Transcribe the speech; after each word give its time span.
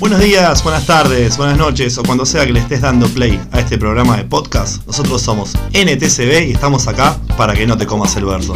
Buenos 0.00 0.20
días, 0.20 0.62
buenas 0.62 0.86
tardes, 0.86 1.36
buenas 1.36 1.58
noches 1.58 1.98
o 1.98 2.04
cuando 2.04 2.24
sea 2.24 2.46
que 2.46 2.52
le 2.52 2.60
estés 2.60 2.82
dando 2.82 3.08
play 3.08 3.40
a 3.50 3.58
este 3.58 3.76
programa 3.78 4.16
de 4.16 4.22
podcast, 4.22 4.86
nosotros 4.86 5.20
somos 5.20 5.54
NTCB 5.72 6.46
y 6.46 6.52
estamos 6.52 6.86
acá 6.86 7.18
para 7.36 7.54
que 7.54 7.66
no 7.66 7.76
te 7.76 7.84
comas 7.84 8.14
el 8.16 8.24
verso. 8.24 8.54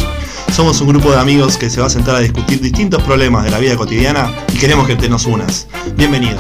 Somos 0.52 0.80
un 0.80 0.88
grupo 0.90 1.10
de 1.10 1.18
amigos 1.18 1.56
que 1.56 1.68
se 1.68 1.80
va 1.80 1.88
a 1.88 1.90
sentar 1.90 2.14
a 2.14 2.20
discutir 2.20 2.60
distintos 2.60 3.02
problemas 3.02 3.42
de 3.42 3.50
la 3.50 3.58
vida 3.58 3.76
cotidiana 3.76 4.32
y 4.54 4.58
queremos 4.58 4.86
que 4.86 4.94
te 4.94 5.08
nos 5.08 5.26
unas. 5.26 5.66
Bienvenido. 5.96 6.38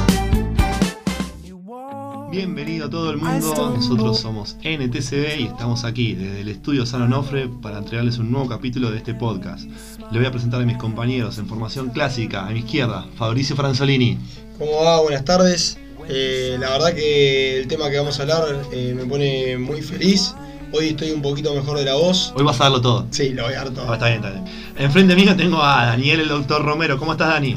Bienvenido 2.30 2.86
a 2.86 2.90
todo 2.90 3.10
el 3.10 3.18
mundo, 3.18 3.74
nosotros 3.76 4.20
somos 4.20 4.56
NTCB 4.62 5.40
y 5.40 5.44
estamos 5.48 5.84
aquí 5.84 6.14
desde 6.14 6.42
el 6.42 6.48
estudio 6.48 6.86
San 6.86 7.02
Onofre 7.02 7.48
para 7.60 7.78
entregarles 7.78 8.18
un 8.18 8.30
nuevo 8.30 8.48
capítulo 8.48 8.92
de 8.92 8.98
este 8.98 9.14
podcast. 9.14 9.68
Le 10.12 10.18
voy 10.18 10.26
a 10.26 10.30
presentar 10.30 10.62
a 10.62 10.64
mis 10.64 10.78
compañeros 10.78 11.38
en 11.38 11.46
formación 11.46 11.90
clásica, 11.90 12.46
a 12.46 12.50
mi 12.50 12.60
izquierda, 12.60 13.06
Fabricio 13.16 13.56
Franzolini. 13.56 14.18
¿Cómo 14.58 14.84
va? 14.84 15.00
Buenas 15.00 15.24
tardes. 15.24 15.78
Eh, 16.08 16.56
la 16.58 16.70
verdad 16.70 16.94
que 16.94 17.58
el 17.58 17.68
tema 17.68 17.90
que 17.90 17.98
vamos 17.98 18.18
a 18.18 18.22
hablar 18.22 18.44
eh, 18.72 18.94
me 18.94 19.04
pone 19.04 19.56
muy 19.58 19.82
feliz. 19.82 20.34
Hoy 20.72 20.88
estoy 20.88 21.10
un 21.10 21.22
poquito 21.22 21.54
mejor 21.54 21.78
de 21.78 21.84
la 21.84 21.94
voz. 21.94 22.32
Hoy 22.36 22.44
vas 22.44 22.60
a 22.60 22.64
darlo 22.64 22.80
todo. 22.80 23.06
Sí, 23.10 23.30
lo 23.30 23.44
voy 23.44 23.54
a 23.54 23.64
dar 23.64 23.70
todo. 23.70 23.90
Ah, 23.90 23.94
está 23.94 24.08
bien, 24.08 24.24
está 24.24 24.30
bien. 24.30 24.44
Enfrente 24.78 25.14
mío 25.14 25.36
tengo 25.36 25.62
a 25.62 25.86
Daniel, 25.86 26.20
el 26.20 26.28
doctor 26.28 26.64
Romero. 26.64 26.98
¿Cómo 26.98 27.12
estás, 27.12 27.28
Dani? 27.28 27.54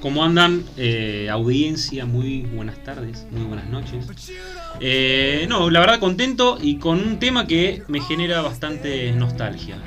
¿Cómo 0.00 0.22
andan? 0.22 0.64
Eh, 0.76 1.28
audiencia, 1.30 2.04
muy 2.04 2.42
buenas 2.42 2.82
tardes, 2.84 3.26
muy 3.30 3.44
buenas 3.44 3.70
noches. 3.70 4.04
Eh, 4.80 5.46
no, 5.48 5.70
la 5.70 5.80
verdad 5.80 5.98
contento 5.98 6.58
y 6.60 6.76
con 6.76 7.00
un 7.00 7.18
tema 7.18 7.46
que 7.46 7.82
me 7.88 8.02
genera 8.02 8.42
bastante 8.42 9.12
nostalgia. 9.12 9.78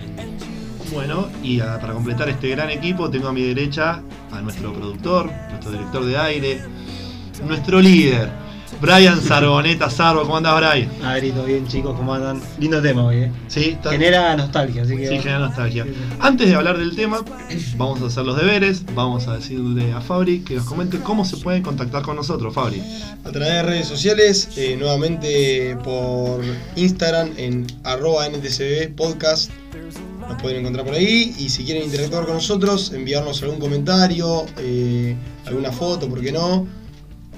Bueno, 0.92 1.28
y 1.44 1.60
para 1.60 1.94
completar 1.94 2.30
este 2.30 2.50
gran 2.50 2.70
equipo 2.70 3.10
tengo 3.10 3.28
a 3.28 3.34
mi 3.34 3.44
derecha 3.44 4.02
a 4.32 4.42
nuestro 4.42 4.74
productor, 4.74 5.30
nuestro 5.50 5.72
director 5.72 6.06
de 6.06 6.18
aire, 6.18 6.62
nuestro 7.46 7.82
líder, 7.82 8.30
Brian 8.80 9.20
Sarboneta 9.22 9.90
Sarbo. 9.90 10.22
¿Cómo 10.22 10.38
andás, 10.38 10.58
Brian? 10.58 11.34
Todo 11.34 11.46
bien 11.46 11.68
chicos, 11.68 11.96
¿cómo 11.96 12.14
andan? 12.14 12.40
Lindo 12.60 12.80
tema 12.82 13.06
hoy, 13.06 13.16
¿eh? 13.18 13.32
Sí, 13.48 13.78
Genera 13.90 14.36
nostalgia, 14.36 14.84
así 14.84 14.96
que... 14.96 15.08
Sí, 15.08 15.18
genera 15.18 15.40
nostalgia. 15.40 15.86
Antes 16.20 16.50
de 16.50 16.56
hablar 16.56 16.78
del 16.78 16.96
tema, 16.96 17.24
vamos 17.76 18.02
a 18.02 18.06
hacer 18.06 18.24
los 18.24 18.38
deberes, 18.38 18.84
vamos 18.94 19.28
a 19.28 19.38
decirle 19.38 19.92
a 19.94 20.02
Fabri 20.02 20.42
que 20.42 20.56
nos 20.56 20.66
comente 20.66 21.00
cómo 21.00 21.26
se 21.26 21.38
pueden 21.38 21.64
contactar 21.64 22.04
con 22.04 22.16
nosotros, 22.16 22.54
Fabri. 22.54 22.84
A 23.26 23.32
través 23.32 23.50
de 23.54 23.64
redes 23.64 23.88
sociales, 23.88 24.50
eh, 24.58 24.78
nuevamente 24.78 25.76
por 25.84 26.42
Instagram 26.76 27.32
en 27.38 27.66
arroba 27.84 28.28
NTCB 28.28 28.96
podcast. 28.96 29.52
Nos 30.30 30.42
pueden 30.42 30.60
encontrar 30.60 30.86
por 30.86 30.94
ahí 30.94 31.34
y 31.40 31.50
si 31.50 31.64
quieren 31.64 31.84
interactuar 31.84 32.26
con 32.26 32.36
nosotros, 32.36 32.92
enviarnos 32.94 33.42
algún 33.42 33.60
comentario, 33.60 34.46
eh, 34.58 35.16
alguna 35.46 35.72
foto, 35.72 36.08
¿por 36.10 36.22
qué 36.22 36.32
no? 36.32 36.68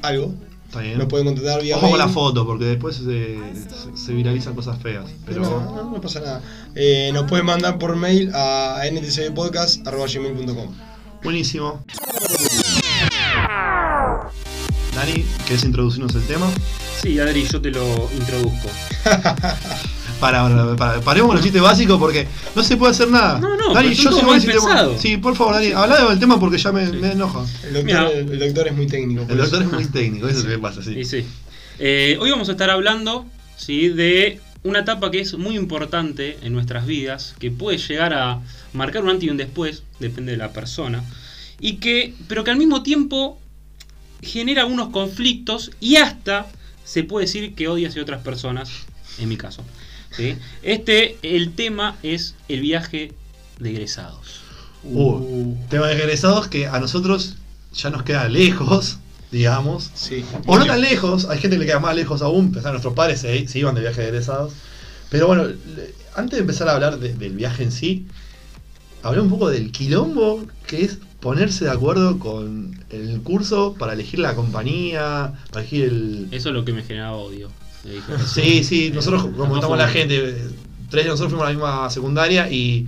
Algo. 0.01 0.33
Está 0.69 0.81
bien. 0.81 0.99
Nos 0.99 1.07
pueden 1.07 1.25
contactar 1.25 1.61
vía 1.63 1.77
Ojo 1.77 1.89
con 1.89 1.97
la 1.97 2.05
mail. 2.05 2.13
foto, 2.13 2.45
porque 2.45 2.65
después 2.65 2.95
se, 2.95 3.03
se- 3.03 3.97
se 3.97 4.13
viralizan 4.13 4.53
cosas 4.53 4.79
feas. 4.79 5.05
Pero 5.25 5.41
No, 5.41 5.59
no, 5.75 5.91
no 5.91 5.99
pasa 6.01 6.19
nada. 6.19 6.41
Eh, 6.75 7.09
nos 7.11 7.23
pueden 7.27 7.45
mandar 7.47 7.79
por 7.79 7.95
mail 7.95 8.29
a 8.35 8.81
ntcbpodcast.gmail.com 8.91 10.67
buenísimo. 11.23 11.83
Dani, 14.95 15.25
¿querés 15.47 15.63
introducirnos 15.63 16.13
el 16.15 16.23
tema? 16.27 16.47
Sí, 17.01 17.19
Adri, 17.19 17.45
yo 17.47 17.59
te 17.61 17.71
lo 17.71 18.09
introduzco. 18.13 18.69
Para, 20.19 20.43
para, 20.43 20.75
para- 20.75 21.01
paremos 21.01 21.27
con 21.29 21.35
los 21.37 21.43
chistes 21.43 21.61
básicos 21.61 21.97
porque 21.99 22.27
no 22.55 22.63
se 22.63 22.75
puede 22.77 22.91
hacer 22.91 23.07
nada. 23.09 23.39
No, 23.39 23.55
no, 23.55 23.73
son 23.73 23.91
yo 23.93 24.11
soy 24.11 24.41
pensados. 24.41 25.01
Sí, 25.01 25.17
por 25.17 25.35
favor, 25.35 25.55
Dani, 25.55 25.71
habla 25.71 26.09
del 26.09 26.19
tema 26.19 26.39
porque 26.39 26.57
ya 26.57 26.71
me, 26.71 26.85
me 26.91 27.11
enoja. 27.13 27.45
El 27.63 27.73
doctor, 27.73 27.83
Mira. 27.85 28.11
el, 28.11 28.29
el 28.31 28.39
doctor 28.39 28.67
es 28.67 28.75
muy 28.75 28.87
técnico. 28.87 29.21
El 29.29 29.37
doctor 29.37 29.61
eso. 29.61 29.69
es 29.69 29.71
muy 29.75 29.85
técnico, 29.85 30.27
eso 30.27 30.39
es 30.39 30.45
lo 30.45 30.51
que 30.51 30.59
pasa, 30.59 30.83
sí. 30.83 30.99
Y 30.99 31.05
sí. 31.05 31.25
Eh, 31.79 32.17
hoy 32.19 32.31
vamos 32.31 32.49
a 32.49 32.51
estar 32.51 32.69
hablando 32.69 33.25
¿sí? 33.55 33.87
de 33.89 34.41
una 34.63 34.79
etapa 34.79 35.09
que 35.09 35.21
es 35.21 35.37
muy 35.37 35.55
importante 35.55 36.37
en 36.41 36.51
nuestras 36.51 36.85
vidas, 36.85 37.33
que 37.39 37.49
puede 37.51 37.77
llegar 37.77 38.13
a 38.13 38.41
marcar 38.73 39.03
un 39.03 39.09
antes 39.11 39.25
y 39.25 39.29
un 39.29 39.37
después, 39.37 39.83
depende 40.01 40.33
de 40.33 40.37
la 40.37 40.51
persona, 40.51 41.01
y 41.61 41.75
que, 41.77 42.13
pero 42.27 42.43
que 42.43 42.51
al 42.51 42.57
mismo 42.57 42.83
tiempo 42.83 43.39
genera 44.21 44.63
algunos 44.63 44.89
conflictos 44.89 45.71
y 45.79 45.95
hasta 45.95 46.47
se 46.83 47.03
puede 47.03 47.25
decir 47.25 47.55
que 47.55 47.69
odia 47.69 47.87
hacia 47.87 48.01
otras 48.01 48.21
personas, 48.21 48.69
en 49.17 49.29
mi 49.29 49.37
caso. 49.37 49.63
¿Sí? 50.11 50.35
Este, 50.63 51.17
el 51.23 51.53
tema 51.53 51.97
es 52.03 52.35
el 52.47 52.61
viaje 52.61 53.13
de 53.59 53.69
egresados. 53.71 54.41
Uh, 54.83 55.55
tema 55.69 55.87
de 55.87 55.95
egresados 55.95 56.47
que 56.47 56.67
a 56.67 56.79
nosotros 56.79 57.35
ya 57.73 57.89
nos 57.89 58.03
queda 58.03 58.27
lejos, 58.29 58.99
digamos. 59.31 59.91
Sí. 59.93 60.23
O 60.45 60.57
no 60.57 60.65
tan 60.65 60.81
lejos, 60.81 61.25
hay 61.29 61.39
gente 61.39 61.57
que 61.57 61.61
le 61.61 61.65
queda 61.65 61.79
más 61.79 61.95
lejos 61.95 62.21
aún, 62.21 62.57
a 62.63 62.69
nuestros 62.71 62.93
padres 62.93 63.19
se, 63.21 63.47
se 63.47 63.59
iban 63.59 63.75
de 63.75 63.81
viaje 63.81 64.01
de 64.01 64.07
egresados. 64.07 64.53
Pero 65.09 65.27
bueno, 65.27 65.47
antes 66.15 66.37
de 66.37 66.41
empezar 66.41 66.69
a 66.69 66.73
hablar 66.75 66.99
de- 66.99 67.13
del 67.13 67.33
viaje 67.33 67.63
en 67.63 67.71
sí, 67.71 68.05
hablé 69.03 69.21
un 69.21 69.29
poco 69.29 69.49
del 69.49 69.71
quilombo 69.71 70.45
que 70.67 70.85
es 70.85 70.97
ponerse 71.19 71.65
de 71.65 71.71
acuerdo 71.71 72.17
con 72.19 72.79
el 72.89 73.19
curso 73.21 73.75
para 73.77 73.93
elegir 73.93 74.19
la 74.19 74.35
compañía, 74.35 75.33
para 75.51 75.61
elegir 75.61 75.83
el... 75.85 76.27
Eso 76.31 76.49
es 76.49 76.55
lo 76.55 76.63
que 76.63 76.71
me 76.73 76.83
generaba 76.83 77.17
odio. 77.17 77.49
Sí, 78.33 78.63
sí, 78.63 78.91
nosotros 78.93 79.23
como 79.37 79.61
fue- 79.61 79.77
la 79.77 79.87
gente, 79.87 80.35
tres 80.89 81.05
de 81.05 81.09
nosotros 81.09 81.31
fuimos 81.31 81.45
a 81.47 81.49
la 81.51 81.55
misma 81.55 81.89
secundaria 81.89 82.49
y, 82.51 82.87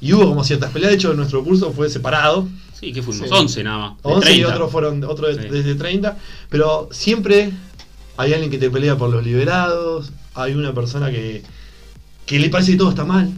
y 0.00 0.12
hubo 0.12 0.26
como 0.28 0.44
ciertas 0.44 0.70
peleas, 0.72 0.90
de 0.90 0.96
hecho 0.96 1.14
nuestro 1.14 1.42
curso 1.44 1.72
fue 1.72 1.88
separado. 1.88 2.48
Sí, 2.78 2.92
que 2.92 3.02
fuimos 3.02 3.28
Sí. 3.28 3.34
11 3.34 3.62
nada 3.64 3.78
más. 3.78 4.02
de 4.02 4.08
11 4.10 4.30
y 4.30 4.34
30. 4.36 4.54
otros 4.54 4.72
fueron 4.72 5.04
otro 5.04 5.26
de- 5.28 5.42
Sí. 5.42 5.48
desde 5.50 5.74
30, 5.74 6.16
pero 6.48 6.88
siempre 6.92 7.50
hay 8.16 8.32
alguien 8.32 8.50
que 8.50 8.58
te 8.58 8.70
pelea 8.70 8.96
por 8.96 9.10
los 9.10 9.24
liberados, 9.24 10.12
hay 10.34 10.54
una 10.54 10.72
persona 10.74 11.10
que, 11.10 11.42
que 12.26 12.38
le 12.38 12.48
parece 12.50 12.72
que 12.72 12.78
todo 12.78 12.90
está 12.90 13.04
mal, 13.04 13.30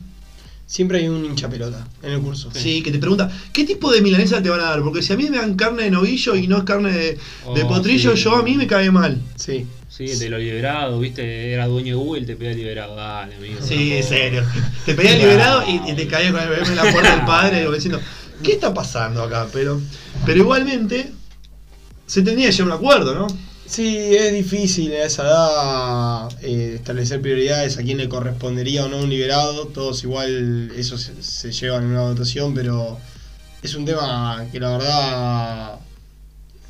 Siempre 0.65 1.01
hay 1.01 1.09
un 1.09 1.23
hincha 1.27 1.51
pelota 1.51 1.87
en 2.03 2.13
el 2.13 2.21
curso. 2.21 2.49
sí. 2.55 2.83
que 2.83 2.91
te 2.91 2.99
pregunta, 2.99 3.31
¿qué 3.53 3.65
tipo 3.65 3.93
de 3.93 4.01
milanesa 4.01 4.43
te 4.43 4.49
van 4.49 4.61
a 4.61 4.65
dar? 4.71 4.81
Porque 4.83 5.03
si 5.03 5.13
a 5.13 5.17
mí 5.19 5.29
me 5.29 5.37
dan 5.37 5.55
carne 5.55 5.83
de 5.83 5.91
novillo 5.91 6.35
y 6.35 6.47
no 6.47 6.57
es 6.59 6.65
carne 6.65 6.91
de, 6.93 7.19
de 7.55 7.63
Oh, 7.65 7.69
potrillo, 7.69 8.17
sí. 8.17 8.23
yo 8.23 8.37
a 8.37 8.43
mí 8.43 8.55
me 8.57 8.67
cae 8.67 8.91
mal. 8.91 9.21
Sí. 9.37 9.67
Sí, 9.95 10.07
de 10.07 10.31
lo 10.31 10.39
liberado, 10.39 10.99
viste, 10.99 11.53
era 11.53 11.67
dueño 11.67 11.99
de 11.99 12.03
Google, 12.03 12.25
te 12.25 12.35
pedía 12.35 12.53
liberado, 12.55 12.95
dale, 12.97 13.35
amigo. 13.35 13.61
Sí, 13.61 13.93
en 13.93 14.03
serio. 14.03 14.43
Te 14.87 14.95
pedían 14.95 15.19
liberado 15.19 15.63
y, 15.69 15.91
y 15.91 15.95
te 15.95 16.09
caía 16.09 16.33
con 16.33 16.41
el 16.41 16.49
bebé 16.49 16.67
en 16.67 16.77
la 16.77 16.91
puerta 16.91 17.15
del 17.15 17.27
padre 17.27 17.71
diciendo, 17.71 18.01
¿qué 18.43 18.53
está 18.53 18.73
pasando 18.73 19.23
acá? 19.23 19.47
Pero, 19.53 19.81
pero 20.25 20.39
igualmente 20.39 21.13
se 22.07 22.23
tendría 22.23 22.49
que 22.49 22.53
llegar 22.53 22.73
a 22.73 22.75
un 22.75 22.79
acuerdo, 22.79 23.15
¿no? 23.15 23.27
Sí, 23.67 23.97
es 24.17 24.33
difícil 24.33 24.93
a 24.93 25.05
esa 25.05 25.23
edad 25.23 26.43
eh, 26.43 26.75
establecer 26.77 27.21
prioridades 27.23 27.79
a 27.79 27.83
quién 27.83 27.99
le 27.99 28.09
correspondería 28.09 28.85
o 28.85 28.89
no 28.89 28.99
un 28.99 29.09
liberado. 29.09 29.69
Todos 29.69 30.03
igual 30.05 30.73
eso 30.77 30.99
se, 30.99 31.23
se 31.23 31.53
llevan 31.53 31.85
en 31.85 31.91
una 31.91 32.03
votación, 32.03 32.55
pero 32.55 32.99
es 33.63 33.75
un 33.75 33.85
tema 33.85 34.47
que 34.53 34.61
la 34.61 34.77
verdad. 34.77 35.81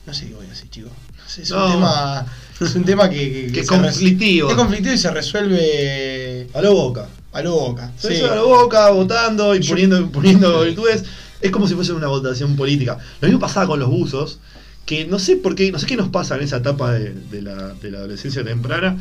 No 0.07 0.15
sé 0.15 0.29
qué 0.29 0.35
voy 0.35 0.47
a 0.47 0.51
decir, 0.51 0.71
chicos. 0.71 0.93
No 1.17 1.29
sé, 1.29 1.43
es, 1.43 1.51
No. 1.51 1.67
Un 1.67 1.73
tema, 1.73 2.27
es 2.67 2.75
un 2.75 2.85
tema 2.85 3.09
que, 3.11 3.51
que, 3.53 3.65
conflictivo. 3.67 4.51
Es 4.51 4.57
conflictivo 4.57 4.95
y 4.95 4.99
se 4.99 5.11
resuelve 5.11 6.47
A 6.55 6.61
lo 6.63 6.75
boca. 6.75 7.09
a 7.33 7.43
lo 7.43 7.53
boca. 7.53 7.93
Se 7.97 8.17
Sí. 8.17 8.23
a 8.23 8.35
la 8.35 8.43
boca, 8.43 8.91
votando 8.91 9.55
y 9.55 9.61
Yo- 9.61 9.71
poniendo, 9.71 10.11
poniendo 10.11 10.63
virtudes. 10.63 11.05
Es 11.41 11.51
como 11.51 11.67
si 11.67 11.75
fuese 11.75 11.93
una 11.93 12.07
votación 12.09 12.57
política. 12.57 12.99
Lo 13.21 13.29
mismo 13.29 13.41
pasaba 13.41 13.67
con 13.67 13.81
los 13.81 13.89
buzos, 13.89 14.39
que 14.87 15.07
no 15.07 15.19
sé 15.19 15.37
por 15.37 15.55
qué, 15.55 15.73
no 15.73 15.79
sé 15.79 15.87
qué 15.87 15.97
nos 15.97 16.09
pasa 16.09 16.37
en 16.37 16.43
esa 16.43 16.59
etapa 16.59 16.93
de, 16.93 17.13
de 17.31 17.43
la, 17.43 17.75
de 17.75 17.91
la 17.91 17.99
adolescencia 17.99 18.45
temprana. 18.45 18.97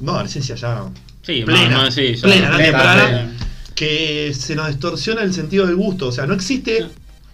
No, 0.00 0.12
adolescencia 0.14 0.54
ya 0.56 0.84
Sí, 1.22 1.42
plena, 1.44 1.68
más- 1.68 1.84
más- 1.84 1.94
sí, 1.94 2.14
ya- 2.16 2.22
plena, 2.22 2.48
plena, 2.48 2.64
temprana, 2.64 3.04
plena. 3.04 3.32
que 3.76 4.34
se 4.36 4.56
nos 4.56 4.68
distorsiona 4.68 5.22
el 5.22 5.32
sentido 5.32 5.66
del 5.66 5.76
gusto. 5.76 6.08
O 6.08 6.12
sea, 6.12 6.26
no 6.26 6.34
existe, 6.34 6.86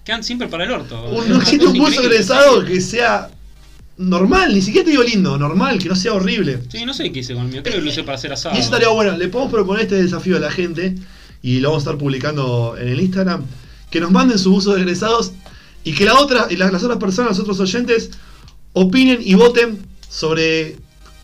Quedan 0.04 0.22
siempre 0.24 0.48
para 0.48 0.64
el 0.64 0.72
orto. 0.72 1.02
un- 1.10 1.28
no 1.28 1.36
existe 1.40 1.66
un 1.66 1.78
buzo 1.78 2.02
egresado 2.02 2.64
que 2.64 2.80
sea 2.82 3.30
normal, 3.98 4.54
ni 4.54 4.62
siquiera 4.62 4.84
te 4.84 4.92
digo 4.92 5.02
lindo, 5.02 5.36
normal, 5.36 5.78
que 5.78 5.88
no 5.88 5.96
sea 5.96 6.14
horrible. 6.14 6.60
Sí, 6.70 6.84
no 6.84 6.94
sé 6.94 7.12
qué 7.12 7.20
hice 7.20 7.34
con 7.34 7.44
el 7.44 7.52
mío, 7.52 7.62
creo 7.62 7.76
que 7.76 7.82
lo 7.82 7.90
usé 7.90 8.04
para 8.04 8.16
hacer 8.16 8.32
asado. 8.32 8.54
Y 8.54 8.58
eso 8.58 8.66
estaría 8.66 8.88
bueno. 8.88 9.16
Le 9.16 9.28
podemos 9.28 9.52
proponer 9.52 9.82
este 9.82 9.96
desafío 9.96 10.36
a 10.36 10.40
la 10.40 10.50
gente 10.50 10.94
y 11.42 11.60
lo 11.60 11.70
vamos 11.70 11.82
a 11.82 11.90
estar 11.90 11.98
publicando 11.98 12.76
en 12.78 12.88
el 12.88 13.00
Instagram. 13.00 13.44
Que 13.90 14.00
nos 14.00 14.10
manden 14.10 14.38
sus 14.38 14.58
usos 14.58 14.76
de 14.76 14.82
egresados 14.82 15.32
y 15.84 15.92
que 15.94 16.04
la 16.04 16.14
otra, 16.14 16.46
y 16.50 16.56
las, 16.56 16.72
las 16.72 16.82
otras 16.82 16.98
personas, 16.98 17.30
los 17.30 17.40
otros 17.40 17.60
oyentes, 17.60 18.10
opinen 18.72 19.18
y 19.22 19.34
voten 19.34 19.78
sobre 20.08 20.76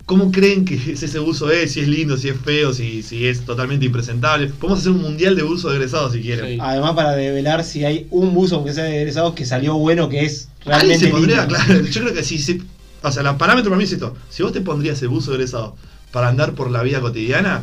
cómo 0.06 0.30
creen 0.30 0.64
que 0.64 0.74
es 0.74 1.02
ese 1.02 1.18
uso 1.18 1.50
es, 1.50 1.72
si 1.72 1.80
es 1.80 1.88
lindo, 1.88 2.16
si 2.16 2.28
es 2.28 2.36
feo, 2.38 2.72
si, 2.74 3.02
si 3.02 3.26
es 3.26 3.44
totalmente 3.44 3.86
impresentable. 3.86 4.48
Podemos 4.48 4.80
hacer 4.80 4.92
un 4.92 5.00
mundial 5.02 5.34
de 5.36 5.42
uso 5.42 5.70
de 5.70 5.76
egresados 5.76 6.12
si 6.12 6.20
quieren. 6.20 6.46
Sí. 6.46 6.58
Además, 6.60 6.92
para 6.92 7.12
develar 7.12 7.64
si 7.64 7.84
hay 7.84 8.06
un 8.10 8.34
buzo, 8.34 8.56
aunque 8.56 8.74
sea 8.74 8.84
de 8.84 8.98
egresados, 9.00 9.34
que 9.34 9.46
salió 9.46 9.74
bueno, 9.74 10.08
que 10.08 10.24
es 10.24 10.48
realmente 10.64 11.06
se 11.06 11.10
pondría, 11.10 11.40
lindo. 11.46 11.54
claro, 11.56 11.80
yo 11.86 12.00
creo 12.02 12.14
que 12.14 12.22
si, 12.22 12.38
si- 12.38 12.62
o 13.02 13.12
sea, 13.12 13.22
el 13.30 13.36
parámetro 13.36 13.70
para 13.70 13.78
mí 13.78 13.84
es 13.84 13.92
esto. 13.92 14.14
Si 14.30 14.42
vos 14.42 14.52
te 14.52 14.60
pondrías 14.60 15.00
el 15.02 15.08
buzo 15.08 15.30
de 15.30 15.36
egresado 15.38 15.76
para 16.12 16.28
andar 16.28 16.54
por 16.54 16.70
la 16.70 16.82
vida 16.82 17.00
cotidiana, 17.00 17.62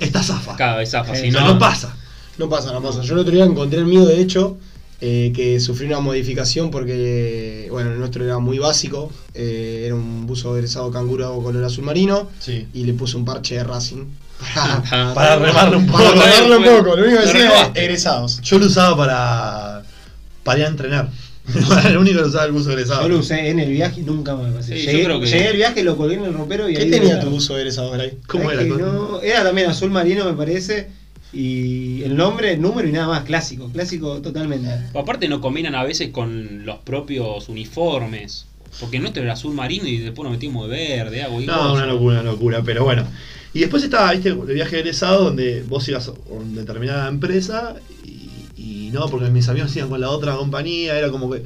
está 0.00 0.22
zafa. 0.22 0.56
Cada 0.56 0.76
vez 0.78 0.90
zafa, 0.90 1.12
Eh, 1.14 1.20
si 1.20 1.30
no. 1.30 1.40
no 1.46 1.58
pasa. 1.58 1.96
No 2.38 2.48
pasa, 2.48 2.72
no 2.72 2.82
pasa. 2.82 3.02
Yo 3.02 3.14
el 3.14 3.20
otro 3.20 3.32
día 3.32 3.44
encontré 3.44 3.78
el 3.78 3.86
mío, 3.86 4.04
de 4.04 4.20
hecho, 4.20 4.58
eh, 5.00 5.32
que 5.34 5.60
sufrió 5.60 5.88
una 5.88 6.00
modificación 6.00 6.70
porque, 6.70 7.68
bueno, 7.70 7.92
el 7.92 7.98
nuestro 7.98 8.24
era 8.24 8.38
muy 8.38 8.58
básico, 8.58 9.10
eh, 9.34 9.82
era 9.86 9.94
un 9.94 10.26
buzo 10.26 10.56
egresado 10.56 10.90
canguro 10.90 11.34
color 11.42 11.64
azul 11.64 11.84
marino 11.84 12.28
Sí. 12.40 12.66
y 12.72 12.84
le 12.84 12.94
puse 12.94 13.16
un 13.16 13.24
parche 13.24 13.56
de 13.56 13.64
Racing. 13.64 14.04
Ah, 14.54 15.12
Para 15.14 15.36
remarlo 15.36 15.78
un 15.78 15.86
poco. 15.86 15.98
Para 16.02 16.14
remarlo 16.14 16.58
un 16.58 16.64
poco, 16.64 16.96
lo 16.96 17.04
único 17.04 17.20
que 17.20 17.26
decía 17.26 17.46
era 17.46 17.72
egresados. 17.74 18.40
Yo 18.42 18.58
lo 18.58 18.66
usaba 18.66 18.96
para, 18.96 19.82
para 20.44 20.58
ir 20.60 20.64
a 20.66 20.68
entrenar. 20.68 21.08
El 21.86 21.96
único 21.96 22.18
que 22.22 22.28
usaba 22.28 22.44
el 22.44 22.52
buzo 22.52 22.72
egresado. 22.72 23.02
Yo 23.02 23.08
lo 23.08 23.18
usé 23.20 23.48
en 23.50 23.60
el 23.60 23.70
viaje 23.70 24.00
y 24.00 24.02
nunca 24.02 24.34
me 24.34 24.50
pasé. 24.50 24.76
Sí, 24.76 24.84
yo 24.84 24.90
llegué, 24.92 25.04
creo 25.04 25.20
que- 25.20 25.26
llegué 25.26 25.48
al 25.48 25.56
viaje, 25.56 25.84
lo 25.84 25.96
colgué 25.96 26.16
en 26.16 26.24
el 26.24 26.34
ropero 26.34 26.68
y 26.68 26.74
¿Qué 26.74 26.82
ahí 26.82 26.90
tenía 26.90 27.20
tu 27.20 27.30
buzo 27.30 27.54
de 27.54 27.60
egresados, 27.60 27.92
Bray? 27.92 28.18
¿Cómo 28.26 28.50
era? 28.50 28.62
que 28.64 28.68
no- 28.70 29.20
era 29.22 29.44
también 29.44 29.70
azul 29.70 29.90
marino, 29.90 30.24
me 30.24 30.32
parece. 30.32 30.88
Y 31.38 32.02
el 32.02 32.16
nombre, 32.16 32.54
el 32.54 32.62
número 32.62 32.88
y 32.88 32.92
nada 32.92 33.08
más, 33.08 33.24
clásico, 33.24 33.68
clásico 33.70 34.22
totalmente. 34.22 34.70
Aparte 34.94 35.28
no 35.28 35.42
combinan 35.42 35.74
a 35.74 35.84
veces 35.84 36.08
con 36.08 36.64
los 36.64 36.78
propios 36.78 37.50
uniformes. 37.50 38.46
Porque 38.80 38.96
el 38.96 39.02
nuestro 39.02 39.22
era 39.22 39.34
azul 39.34 39.54
marino 39.54 39.86
y 39.86 39.98
después 39.98 40.24
nos 40.24 40.32
metimos 40.32 40.66
de 40.70 40.76
verde, 40.76 41.22
agua 41.22 41.42
y 41.42 41.46
No, 41.46 41.74
una 41.74 41.84
locura, 41.84 42.20
una 42.20 42.30
locura, 42.30 42.62
pero 42.64 42.84
bueno. 42.84 43.06
Y 43.52 43.60
después 43.60 43.82
estaba, 43.82 44.12
viste, 44.12 44.30
el 44.30 44.54
viaje 44.54 44.78
egresado 44.78 45.24
donde 45.24 45.62
vos 45.62 45.86
ibas 45.88 46.08
a 46.08 46.12
una 46.30 46.60
determinada 46.62 47.06
empresa 47.06 47.74
y, 48.02 48.30
y 48.56 48.90
no, 48.90 49.06
porque 49.08 49.28
mis 49.28 49.46
amigos 49.50 49.76
iban 49.76 49.90
con 49.90 50.00
la 50.00 50.08
otra 50.08 50.36
compañía, 50.36 50.98
era 50.98 51.10
como 51.10 51.30
que, 51.30 51.42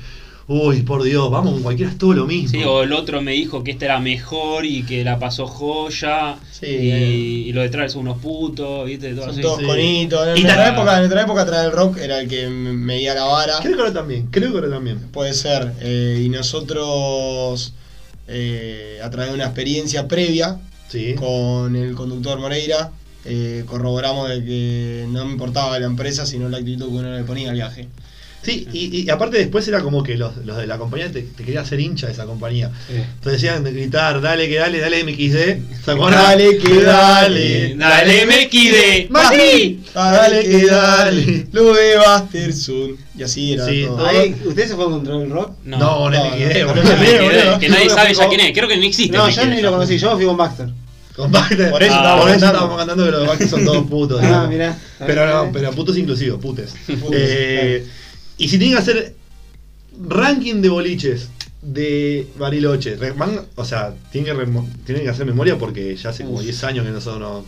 uy, 0.53 0.83
por 0.83 1.05
Dios, 1.05 1.31
vamos 1.31 1.53
con 1.55 1.63
cualquiera, 1.63 1.93
es 1.93 1.97
todo 1.99 2.13
lo 2.13 2.27
mismo. 2.27 2.49
Sí, 2.51 2.65
o 2.65 2.83
el 2.83 2.93
otro 2.93 3.23
me 3.23 3.31
dijo 3.33 3.63
que 3.63 3.71
este 3.71 3.85
era 3.85 4.01
mejor 4.01 4.67
y 4.67 4.83
que 4.83 5.05
la 5.05 5.19
pasó 5.21 5.47
joya. 5.47 6.37
Sí, 6.51 6.67
y, 6.67 6.91
eh. 6.91 7.09
y 7.47 7.53
los 7.53 7.63
detrás 7.63 7.93
son 7.93 8.03
unos 8.03 8.19
putos, 8.19 8.85
¿viste? 8.85 9.13
Todo 9.15 9.23
Son 9.27 9.31
así. 9.31 9.41
todos 9.43 9.61
sí. 9.61 9.65
conitos. 9.67 10.27
En 10.29 10.37
Y 10.39 10.43
nuestra, 10.43 10.69
época, 10.69 10.93
en 10.95 10.99
nuestra 10.99 11.23
época 11.23 11.47
traer 11.47 11.67
el 11.67 11.73
rock 11.73 11.99
era 11.99 12.19
el 12.21 12.29
que 12.29 12.49
me- 12.49 12.73
medía 12.73 13.15
la 13.15 13.25
vara. 13.25 13.55
Creo 13.63 13.75
que 13.77 13.81
ahora 13.81 13.93
también, 13.95 14.27
creo 14.33 14.51
que 14.51 14.59
ahora 14.59 14.71
también. 14.71 14.99
Puede 15.13 15.35
ser. 15.35 15.73
eh, 15.81 16.21
y 16.25 16.29
nosotros, 16.31 17.73
eh, 18.29 18.99
a 19.03 19.11
través 19.11 19.31
de 19.31 19.35
una 19.37 19.45
experiencia 19.45 20.09
previa 20.09 20.59
Sí. 20.89 21.15
con 21.15 21.77
el 21.77 21.95
conductor 21.95 22.41
Moreira, 22.41 22.91
eh, 23.25 23.63
corroboramos 23.67 24.29
de 24.29 24.45
que 24.45 25.07
no 25.11 25.25
me 25.27 25.33
importaba 25.33 25.79
la 25.79 25.87
empresa, 25.87 26.27
sino 26.27 26.49
la 26.49 26.59
actitud 26.59 26.87
que 26.89 26.95
uno 26.97 27.17
le 27.17 27.23
ponía 27.23 27.51
al 27.51 27.55
viaje. 27.55 27.87
Sí, 28.43 28.67
y, 28.73 29.03
y 29.03 29.11
aparte 29.11 29.37
después 29.37 29.69
era 29.69 29.83
como 29.83 30.03
que 30.03 30.17
los, 30.17 30.35
los 30.47 30.57
de 30.57 30.67
la 30.67 30.79
compañía 30.79 31.13
te, 31.13 31.21
te 31.23 31.45
querían 31.45 31.63
hacer 31.63 31.79
hincha 31.79 32.07
de 32.07 32.15
esa 32.15 32.25
compañía. 32.25 32.71
Entonces 32.89 33.33
decían 33.43 33.63
de 33.63 33.71
gritar, 33.73 34.21
dale 34.23 34.49
que 34.49 34.57
dale, 34.57 34.79
dale 34.81 35.05
MXD. 35.05 35.85
¿Se 35.85 35.91
acuerdan? 35.91 36.23
Dale 36.23 36.57
que 36.57 36.83
dale. 36.83 37.75
Dale, 37.77 38.49
quide. 38.49 39.07
¡Mati! 39.11 39.81
Ah, 39.95 40.13
dale 40.13 40.43
que 40.49 40.67
dale. 40.67 41.47
Lo 41.53 41.75
de 41.75 41.97
Bastersund. 41.97 42.97
Y 43.19 43.23
así 43.23 43.53
era 43.53 43.67
Sí, 43.67 43.85
todo. 43.87 44.09
¿Ustedes 44.47 44.71
se 44.71 44.75
fueron 44.75 44.93
contra 44.95 45.17
el 45.17 45.31
rock? 45.31 45.53
No, 45.65 45.79
No, 45.79 46.11
no, 46.11 46.25
no, 46.25 46.31
MXD, 46.31 46.65
no, 46.65 47.53
no, 47.53 47.59
que 47.59 47.69
nadie 47.69 47.91
sabe 47.91 48.15
ya 48.15 48.27
quién 48.29 48.41
es. 48.41 48.53
Creo 48.57 48.69
que 48.69 48.77
no 48.79 48.85
existe. 48.85 49.17
No, 49.17 49.29
yo 49.29 49.45
ni 49.47 49.61
lo 49.61 49.71
conocí, 49.73 49.99
yo 49.99 50.17
fui 50.17 50.25
con 50.25 50.39
Baxter. 50.39 50.69
Con 51.15 51.31
Baxter. 51.31 51.71
Por 51.71 51.83
eso 51.83 51.93
Ah, 51.95 51.99
estábamos 51.99 52.23
por 52.25 52.31
eso 52.31 52.41
cantando. 52.41 52.47
estábamos 52.47 52.79
cantando 52.79 53.05
que 53.05 53.11
los 53.11 53.27
Baxter 53.27 53.49
son 53.49 53.65
todos 53.67 53.87
putos. 53.87 54.23
Ah, 54.25 54.47
mirá. 54.49 54.79
Pero 55.07 55.27
no, 55.27 55.53
pero 55.53 55.71
putos 55.73 55.99
inclusivos, 55.99 56.41
putes. 56.41 56.71
Putes, 56.87 57.11
Eh, 57.13 57.87
y 58.45 58.49
si 58.49 58.59
tienen 58.59 58.77
que 58.77 58.83
hacer 58.83 59.15
ranking 60.09 60.63
de 60.63 60.69
boliches 60.69 61.29
de 61.63 62.27
Bariloche, 62.39 62.97
van- 62.97 63.45
o 63.55 63.65
sea, 63.65 63.95
tienen 64.11 64.35
que, 64.35 64.43
remo- 64.45 64.69
tienen 64.87 65.05
que 65.05 65.11
hacer 65.11 65.27
memoria 65.27 65.59
porque 65.59 65.95
ya 65.97 66.11
hace 66.11 66.25
como 66.25 66.37
Uf. 66.39 66.43
10 66.43 66.65
años 66.65 66.87
que 66.87 66.91
nosotros 66.93 67.21
no. 67.21 67.45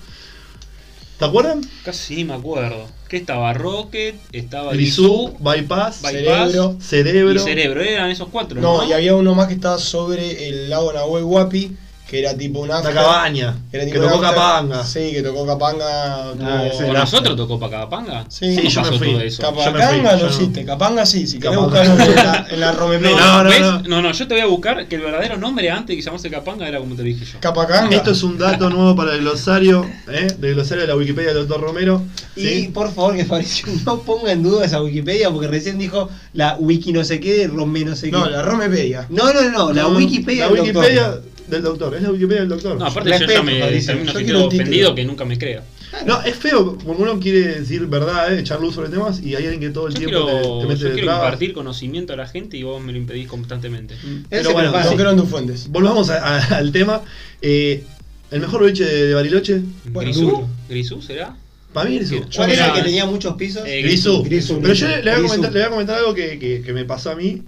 ¿Te 1.19 1.25
acuerdan? 1.25 1.61
Casi 1.85 2.25
me 2.25 2.35
acuerdo. 2.35 2.89
Que 3.09 3.17
estaba 3.19 3.55
Rocket, 3.55 4.17
estaba 4.33 4.73
Grisú, 4.73 5.29
Grisú, 5.29 5.37
Bypass, 5.39 6.03
Bypass 6.03 6.51
Cerebro. 6.53 6.77
Cerebro. 6.81 7.35
y 7.35 7.39
Cerebro. 7.39 7.81
Eran 7.83 8.11
esos 8.11 8.29
cuatro. 8.29 8.61
No, 8.61 8.87
y 8.89 8.93
había 8.93 9.15
uno 9.15 9.35
más 9.35 9.47
que 9.49 9.55
estaba 9.55 9.79
sobre 9.79 10.49
el 10.49 10.69
lago 10.69 10.93
Nahuel 10.93 11.25
Guapi, 11.25 11.77
que 12.13 12.19
era 12.19 12.37
tipo 12.37 12.59
un 12.61 12.67
Una 12.69 12.77
after. 12.81 12.93
cabaña. 12.93 13.57
Era 13.73 13.87
Que 13.87 13.93
tocó 13.93 14.07
after. 14.17 14.21
Capanga. 14.35 14.85
Sí, 14.85 15.13
que 15.13 15.23
tocó 15.23 15.47
Capanga. 15.47 16.35
tuvo- 16.35 16.47
Ah, 16.47 16.67
ese 16.67 16.77
¿Con 16.77 16.87
era- 16.91 17.01
nosotros 17.01 17.37
tocó 17.39 17.59
Pacapanga? 17.59 18.27
Sí, 18.29 18.55
Sí, 18.55 18.69
yo 18.69 18.83
me 18.83 18.99
fui. 18.99 19.13
todo 19.13 19.21
eso? 19.23 19.43
Yo 19.43 19.73
no. 19.73 20.27
existe, 20.27 20.65
Capanga 20.67 21.07
sí, 21.07 21.27
si 21.27 21.39
querés 21.39 21.57
Capanga. 21.57 21.81
buscarlo 21.83 22.05
en 22.05 22.15
la, 22.15 22.47
en 22.51 22.61
la. 22.61 22.73
No, 22.73 23.45
no, 23.45 23.49
¿Ves? 23.49 23.61
no. 23.63 23.81
no, 23.81 24.03
no, 24.03 24.13
yo 24.13 24.29
te 24.29 24.35
voy 24.35 24.43
a 24.43 24.47
buscar 24.47 24.87
que 24.89 24.97
el 24.97 25.01
verdadero 25.01 25.39
nombre 25.39 25.71
antes 25.71 25.89
de 25.89 25.97
que 25.97 26.03
llamarse 26.03 26.29
Capanga 26.31 26.69
era 26.69 26.81
como 26.81 26.95
te 26.97 27.03
dije 27.03 27.25
yo. 27.25 27.41
Capacanga. 27.41 27.97
Esto 27.97 28.11
es 28.11 28.23
un 28.23 28.37
dato 28.37 28.69
nuevo 28.69 28.95
para 28.95 29.15
el 29.15 29.21
glosario, 29.21 29.87
¿eh? 30.11 30.27
del 30.39 30.53
glosario 30.53 30.83
de 30.83 30.89
la 30.89 30.97
Wikipedia 30.97 31.33
del 31.33 31.47
doctor 31.49 31.63
Romero. 31.63 32.03
Y 32.37 32.69
por 32.69 32.93
favor, 32.93 33.17
que 33.17 33.25
Fabricio 33.25 33.69
no 33.87 34.01
ponga 34.01 34.33
en 34.33 34.43
duda 34.43 34.67
esa 34.67 34.83
Wikipedia 34.83 35.31
porque 35.31 35.49
recién 35.49 35.79
dijo 35.79 36.11
la 36.35 36.57
wiki 36.61 36.93
no 36.93 37.05
sé 37.05 37.21
qué 37.21 37.39
de 37.39 37.47
Rome 37.47 37.87
no 37.87 37.97
sé 37.97 38.07
qué. 38.07 38.13
No, 38.13 38.29
la 38.29 38.43
Romepedia. 38.43 39.07
no, 39.09 39.33
no, 39.33 39.49
no, 39.51 39.73
la 39.73 39.83
No, 39.85 39.89
Wikipedia 39.97 40.47
la 40.47 40.53
Wikipedia 40.53 41.09
doctor. 41.09 41.32
Del 41.49 41.63
doctor, 41.63 41.95
es 41.95 42.03
la 42.03 42.11
Wikipedia 42.11 42.41
del 42.41 42.49
doctor. 42.51 42.77
No, 42.79 42.87
aparte 42.87 43.11
yo 43.11 43.27
ya 43.27 43.43
me 43.43 43.61
Fabricio. 43.61 43.93
termino 43.95 44.13
Yo 44.13 44.19
quiero 44.21 44.39
título. 44.49 44.63
ofendido 44.63 44.95
que 44.95 45.05
nunca 45.05 45.25
me 45.25 45.39
crea. 45.39 45.63
No, 46.07 46.23
es 46.23 46.35
feo 46.37 46.79
porque 46.79 47.03
uno 47.03 47.21
quiere 47.21 47.41
decir 47.61 47.87
verdad, 47.87 48.33
¿eh? 48.33 48.41
echar 48.41 48.59
luz 48.61 48.75
sobre 48.75 48.89
temas 48.89 49.21
y 49.23 49.35
hay 49.37 49.45
alguien 49.45 49.61
que 49.61 49.69
todo 49.71 49.89
el 49.89 49.93
Yo 49.95 49.99
tiempo 50.01 50.25
quiero, 50.25 50.37
te, 50.37 50.43
te 50.43 50.49
yo 50.49 50.69
mete 50.69 50.81
quiero 50.81 50.97
detrás. 50.97 51.17
impartir 51.19 51.53
conocimiento 51.53 52.13
a 52.15 52.17
la 52.17 52.27
gente 52.27 52.57
y 52.57 52.63
vos 52.63 52.83
me 52.83 52.93
lo 52.93 52.99
impedís 52.99 53.29
constantemente. 53.29 53.95
Ese 53.95 54.25
Pero 54.31 54.53
bueno. 54.53 54.73
No 54.73 54.97
creo 54.97 55.11
en 55.11 55.17
tus 55.19 55.29
fuentes. 55.29 55.69
Volvamos 55.69 56.09
a- 56.09 56.37
a- 56.39 56.57
al 56.57 56.73
tema. 56.73 57.03
Eh, 57.43 57.85
el 58.31 58.41
mejor 58.41 58.61
boliche 58.63 58.85
de, 58.87 59.07
de 59.09 59.15
Bariloche, 59.15 59.61
Bueno, 59.85 60.11
¿Grisú? 60.11 60.47
¿Grisú 60.71 61.03
será? 61.03 61.37
para 61.75 61.89
mí 61.91 61.97
Grisú. 61.97 62.17
Yo 62.17 62.25
¿Cuál 62.37 62.51
era 62.53 62.67
el 62.69 62.73
que 62.75 62.83
tenía 62.83 63.05
muchos 63.05 63.35
pisos? 63.37 63.63
Eh, 63.67 63.83
Grisú. 63.83 64.23
Grisú, 64.23 64.59
Pero 64.63 64.73
yo 64.75 64.89
le, 64.89 65.03
le 65.03 65.11
voy 65.17 65.21
a 65.21 65.23
comentar, 65.29 65.53
le 65.53 65.59
voy 65.59 65.67
a 65.67 65.71
comentar 65.71 65.97
algo 65.99 66.15
que, 66.15 66.39
que- 66.39 66.63
que 66.63 66.73
me 66.73 66.85
pasó 66.87 67.11
a 67.11 67.17
mí. 67.17 67.43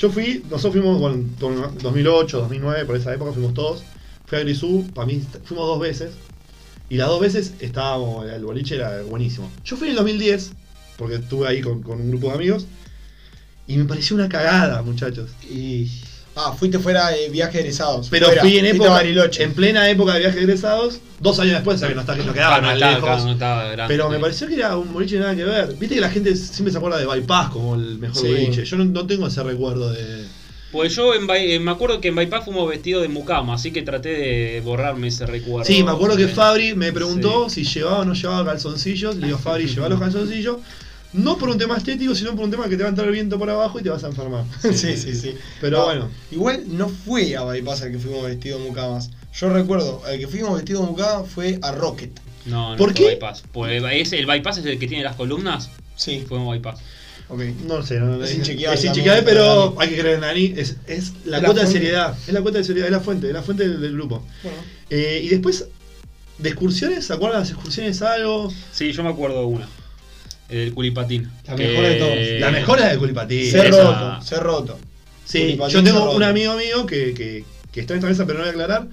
Yo 0.00 0.08
fui, 0.10 0.42
nosotros 0.48 0.82
fuimos, 0.82 0.98
bueno, 0.98 1.16
en 1.16 1.78
2008, 1.78 2.38
2009, 2.38 2.86
por 2.86 2.96
esa 2.96 3.12
época 3.12 3.32
fuimos 3.32 3.52
todos. 3.52 3.84
Fui 4.24 4.38
a 4.38 4.40
Grisú, 4.40 4.90
para 4.94 5.06
mí 5.06 5.22
fuimos 5.44 5.66
dos 5.66 5.78
veces. 5.78 6.14
Y 6.88 6.96
las 6.96 7.08
dos 7.08 7.20
veces 7.20 7.52
estábamos, 7.60 8.26
el 8.26 8.42
boliche 8.42 8.76
era 8.76 9.02
buenísimo. 9.02 9.50
Yo 9.62 9.76
fui 9.76 9.88
en 9.88 9.90
el 9.90 9.96
2010, 9.98 10.52
porque 10.96 11.16
estuve 11.16 11.48
ahí 11.48 11.60
con, 11.60 11.82
con 11.82 12.00
un 12.00 12.08
grupo 12.08 12.28
de 12.28 12.32
amigos. 12.32 12.66
Y 13.66 13.76
me 13.76 13.84
pareció 13.84 14.16
una 14.16 14.30
cagada, 14.30 14.80
muchachos. 14.80 15.32
Y 15.42 15.90
Ah, 16.46 16.52
fuiste 16.58 16.78
fuera 16.78 17.08
de 17.10 17.28
viaje 17.28 17.60
egresados. 17.60 18.08
Pero 18.10 18.26
Fuera, 18.26 18.40
fui 18.42 18.58
en 18.58 18.66
época, 18.66 18.90
Bariloche. 18.90 19.42
en 19.42 19.52
plena 19.54 19.88
época 19.90 20.14
de 20.14 20.20
viaje 20.20 20.36
de 20.36 20.42
egresados, 20.44 21.00
dos 21.20 21.38
años 21.40 21.54
después, 21.54 21.78
sea 21.78 21.88
que 21.88 21.94
no, 21.94 22.00
está, 22.00 22.16
no 22.16 22.32
quedaba 22.32 22.60
no 22.60 22.66
tan 22.68 22.74
estaba, 22.76 22.92
lejos. 22.92 23.04
claro, 23.08 23.24
no 23.24 23.32
estaba 23.32 23.64
grande. 23.72 23.94
Pero 23.94 24.08
me 24.10 24.18
pareció 24.18 24.46
que 24.46 24.54
era 24.54 24.76
un 24.76 24.92
boliche 24.92 25.18
nada 25.18 25.34
que 25.36 25.44
ver. 25.44 25.74
Viste 25.76 25.96
que 25.96 26.00
la 26.00 26.10
gente 26.10 26.34
siempre 26.36 26.72
se 26.72 26.78
acuerda 26.78 26.98
de 26.98 27.06
Bypass 27.06 27.50
como 27.50 27.74
el 27.74 27.98
mejor 27.98 28.16
Sí. 28.22 28.28
boliche. 28.28 28.64
Yo 28.64 28.76
no, 28.76 28.84
no 28.86 29.06
tengo 29.06 29.26
ese 29.26 29.42
recuerdo 29.42 29.92
de. 29.92 30.24
Pues 30.72 30.94
yo 30.94 31.14
en 31.14 31.26
Bai- 31.26 31.50
eh, 31.50 31.58
me 31.58 31.72
acuerdo 31.72 32.00
que 32.00 32.08
en 32.08 32.14
Bypass 32.14 32.44
fuimos 32.44 32.68
vestidos 32.68 33.02
de 33.02 33.08
mucama, 33.08 33.54
así 33.54 33.72
que 33.72 33.82
traté 33.82 34.08
de 34.10 34.60
borrarme 34.64 35.08
ese 35.08 35.26
recuerdo. 35.26 35.64
Sí, 35.66 35.82
me 35.82 35.90
acuerdo 35.90 36.16
que. 36.16 36.28
Fabri 36.28 36.74
me 36.76 36.92
preguntó 36.92 37.50
si 37.50 37.64
llevaba 37.64 37.98
o 38.00 38.04
no 38.04 38.14
llevaba 38.14 38.44
calzoncillos. 38.52 39.16
Le 39.16 39.26
digo, 39.26 39.38
Fabri, 39.42 39.66
lleva 39.66 39.88
los 39.88 39.98
calzoncillos. 39.98 40.58
No 41.12 41.36
por 41.38 41.48
un 41.48 41.58
tema 41.58 41.76
estético, 41.76 42.14
sino 42.14 42.36
por 42.36 42.44
un 42.44 42.50
tema 42.50 42.68
que 42.68 42.76
te 42.76 42.82
va 42.82 42.88
a 42.88 42.90
entrar 42.90 43.06
el 43.08 43.12
viento 43.14 43.38
por 43.38 43.50
abajo 43.50 43.80
y 43.80 43.82
te 43.82 43.90
vas 43.90 44.04
a 44.04 44.08
enfermar. 44.08 44.44
Sí, 44.62 44.96
sí, 44.96 45.14
sí. 45.14 45.34
Pero 45.60 45.78
No, 45.78 45.84
bueno. 45.86 46.08
Igual 46.30 46.64
no 46.68 46.88
fue 46.88 47.36
a 47.36 47.42
Bypass 47.44 47.82
al 47.82 47.90
que 47.92 47.98
fuimos 47.98 48.22
vestidos 48.24 48.60
mucamas. 48.60 49.10
Yo 49.34 49.48
recuerdo, 49.50 50.02
al 50.06 50.18
que 50.18 50.28
fuimos 50.28 50.54
vestidos 50.56 50.86
mucamas 50.86 51.28
fue 51.28 51.58
a 51.62 51.72
Rocket. 51.72 52.10
No, 52.46 52.70
no 52.72 52.76
¿Por 52.76 52.90
fue 52.90 52.94
qué? 52.94 53.08
Bypass. 53.14 53.42
Pues 53.52 53.82
es, 53.92 54.12
el 54.12 54.26
Bypass 54.26 54.58
es 54.58 54.66
el 54.66 54.78
que 54.78 54.86
tiene 54.86 55.02
las 55.04 55.16
columnas. 55.16 55.70
Sí, 55.96 56.24
Fue 56.28 56.38
un 56.38 56.50
Bypass. 56.50 56.78
ok. 57.28 57.40
No 57.66 57.82
sé, 57.82 57.98
no, 58.00 58.06
no, 58.16 58.24
Es 58.24 58.34
inchequeable 58.34 58.78
es 58.78 58.84
inchequeable, 58.84 59.22
pero 59.22 59.74
hay 59.78 59.88
que 59.90 59.98
creer 59.98 60.14
en 60.14 60.20
Dani. 60.22 60.54
Es, 60.56 60.76
es 60.86 61.12
la 61.24 61.38
la 61.40 61.44
cuota 61.46 61.62
de 61.62 61.66
seriedad. 61.66 62.16
Es 62.26 62.32
la 62.32 62.40
cuota 62.40 62.58
de 62.58 62.64
seriedad, 62.64 62.86
es 62.86 62.92
la 62.92 63.00
fuente, 63.00 63.26
es 63.26 63.34
la 63.34 63.42
fuente 63.42 63.68
del, 63.68 63.80
del 63.80 63.92
grupo. 63.94 64.24
Bueno, 64.42 64.58
Eh, 64.90 65.20
y 65.24 65.28
después, 65.28 65.66
de 66.38 66.48
excursiones, 66.48 67.04
¿se 67.06 67.12
acuerdan 67.12 67.40
las 67.40 67.50
excursiones 67.50 68.00
algo? 68.00 68.50
Sí, 68.72 68.92
yo 68.92 69.02
me 69.02 69.10
acuerdo 69.10 69.40
de 69.40 69.46
una. 69.46 69.68
El 70.50 70.74
culipatín. 70.74 71.30
La 71.46 71.54
mejor 71.56 71.84
de 71.84 71.94
todos. 71.96 72.16
La 72.40 72.50
mejor 72.50 72.78
es 72.78 72.84
la 72.84 72.90
de 72.92 72.98
Culipatín. 72.98 73.50
se 73.50 73.68
esa- 73.68 73.82
roto, 73.82 74.22
se 74.26 74.36
roto. 74.40 74.78
Sí, 75.24 75.40
Culipatín 75.42 75.74
yo 75.76 75.84
tengo 75.84 76.12
un 76.12 76.22
amigo 76.22 76.56
mío 76.56 76.86
que, 76.86 77.14
que, 77.14 77.44
que 77.72 77.80
está 77.80 77.94
en 77.94 77.98
esta 77.98 78.08
mesa, 78.08 78.26
pero 78.26 78.38
no 78.38 78.44
voy 78.44 78.48
a 78.48 78.52
aclarar, 78.52 78.88